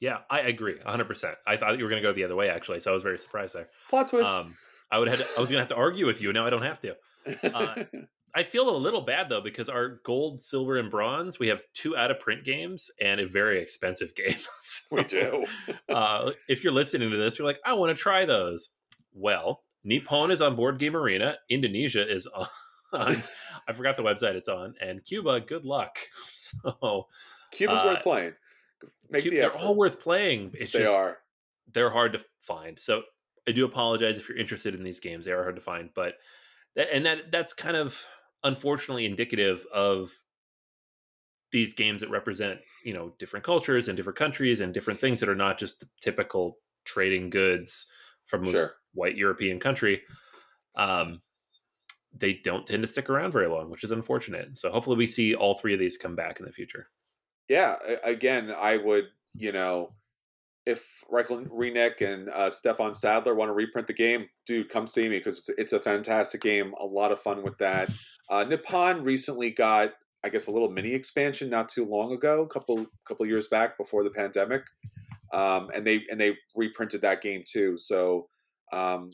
[0.00, 1.34] Yeah, I agree 100%.
[1.46, 2.80] I thought you were going to go the other way, actually.
[2.80, 3.68] So I was very surprised there.
[3.90, 4.30] Plot twist.
[4.30, 4.56] Um,
[4.90, 5.18] I would have.
[5.18, 6.32] To, I was going to have to argue with you.
[6.32, 6.96] Now I don't have to.
[7.42, 7.84] Uh,
[8.34, 11.96] I feel a little bad though because our gold, silver, and bronze, we have two
[11.96, 14.36] out of print games and a very expensive game.
[14.62, 15.46] so, we do.
[15.88, 18.70] uh, if you're listening to this, you're like, I want to try those.
[19.12, 21.36] Well, Nippon is on Board Game Arena.
[21.48, 22.46] Indonesia is on.
[22.92, 25.40] I forgot the website it's on, and Cuba.
[25.40, 25.98] Good luck.
[26.30, 27.08] So
[27.50, 28.32] Cuba's Uh, worth playing.
[29.10, 30.52] Make Cuba, the they're all worth playing.
[30.54, 31.18] It's they just are.
[31.72, 32.78] they're hard to find.
[32.78, 33.02] So
[33.46, 35.24] I do apologize if you're interested in these games.
[35.26, 36.14] They are hard to find, but
[36.76, 38.02] that, and that that's kind of
[38.44, 40.12] unfortunately indicative of
[41.50, 45.28] these games that represent you know different cultures and different countries and different things that
[45.28, 47.90] are not just the typical trading goods
[48.26, 50.02] from a white European country.
[50.76, 51.20] Um,
[52.16, 54.56] they don't tend to stick around very long, which is unfortunate.
[54.56, 56.88] So hopefully we see all three of these come back in the future.
[57.48, 59.94] yeah, again, I would, you know,
[60.66, 65.08] if Reichel Rieneck and uh, Stefan Stadler want to reprint the game, dude, come see
[65.08, 66.74] me because it's, it's a fantastic game.
[66.78, 67.90] A lot of fun with that.
[68.30, 72.46] Uh, Nippon recently got, I guess, a little mini expansion not too long ago, a
[72.46, 74.64] couple couple years back before the pandemic,
[75.32, 77.78] um, and they and they reprinted that game too.
[77.78, 78.28] So,
[78.70, 79.12] um,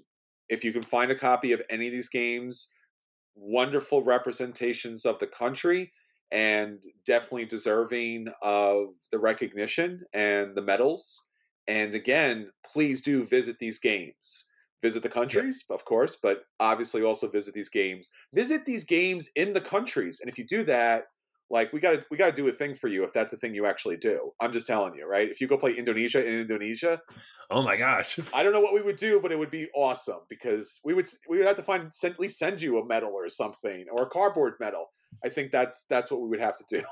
[0.49, 2.73] if you can find a copy of any of these games,
[3.35, 5.93] wonderful representations of the country
[6.31, 11.27] and definitely deserving of the recognition and the medals.
[11.69, 14.51] And again, please do visit these games.
[14.83, 18.11] Visit the countries, of course, but obviously also visit these games.
[18.35, 21.05] Visit these games in the countries, and if you do that,
[21.51, 23.37] like we got to we got to do a thing for you if that's a
[23.37, 24.33] thing you actually do.
[24.41, 25.29] I'm just telling you, right?
[25.31, 27.01] If you go play Indonesia in Indonesia,
[27.51, 28.19] Oh my gosh.
[28.33, 31.07] I don't know what we would do, but it would be awesome because we would
[31.29, 34.05] we would have to find send, at least send you a medal or something or
[34.05, 34.87] a cardboard medal.
[35.25, 36.83] I think that's that's what we would have to do.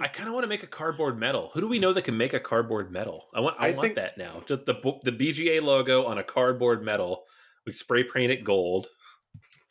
[0.00, 1.50] I kind of want to make a cardboard medal.
[1.54, 3.26] Who do we know that can make a cardboard medal?
[3.34, 3.56] I want.
[3.58, 4.42] I, I want think- that now.
[4.46, 7.24] Just the the BGA logo on a cardboard medal.
[7.66, 8.88] We spray paint it gold.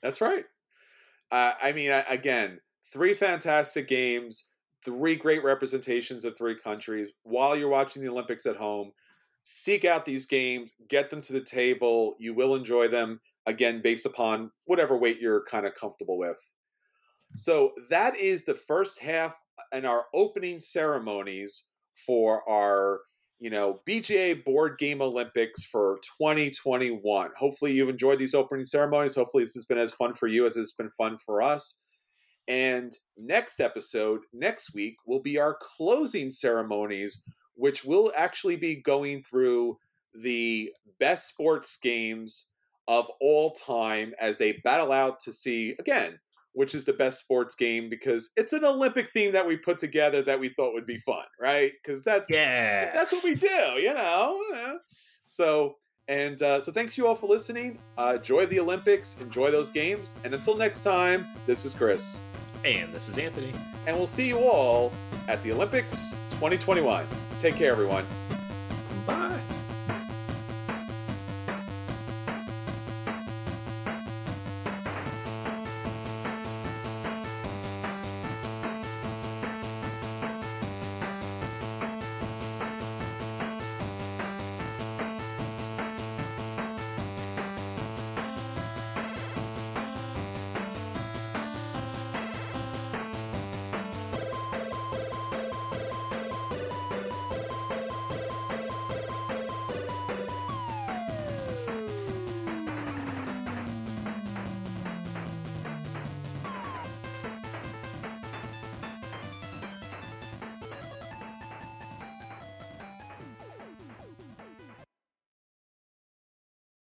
[0.01, 0.45] That's right.
[1.31, 2.59] Uh, I mean, I, again,
[2.93, 4.51] three fantastic games,
[4.85, 7.11] three great representations of three countries.
[7.23, 8.91] While you're watching the Olympics at home,
[9.41, 12.15] seek out these games, get them to the table.
[12.19, 16.39] You will enjoy them, again, based upon whatever weight you're kind of comfortable with.
[17.35, 19.35] So that is the first half
[19.71, 21.65] and our opening ceremonies
[21.95, 23.01] for our
[23.43, 27.29] you know, BGA Board Game Olympics for 2021.
[27.37, 29.15] Hopefully, you've enjoyed these opening ceremonies.
[29.15, 31.81] Hopefully, this has been as fun for you as it's been fun for us.
[32.47, 37.23] And next episode, next week, will be our closing ceremonies,
[37.55, 39.77] which will actually be going through
[40.13, 42.49] the best sports games
[42.87, 46.19] of all time as they battle out to see, again,
[46.51, 50.21] which is the best sports game because it's an Olympic theme that we put together
[50.21, 51.71] that we thought would be fun, right?
[51.81, 52.93] Because that's Yeah.
[52.93, 54.39] that's what we do, you know.
[55.23, 55.75] So
[56.09, 57.79] and uh, so thanks you all for listening.
[57.97, 62.21] Uh, enjoy the Olympics, enjoy those games, and until next time, this is Chris,
[62.65, 63.51] And this is Anthony.
[63.85, 64.91] and we'll see you all
[65.27, 67.05] at the Olympics 2021.
[67.37, 68.05] Take care, everyone.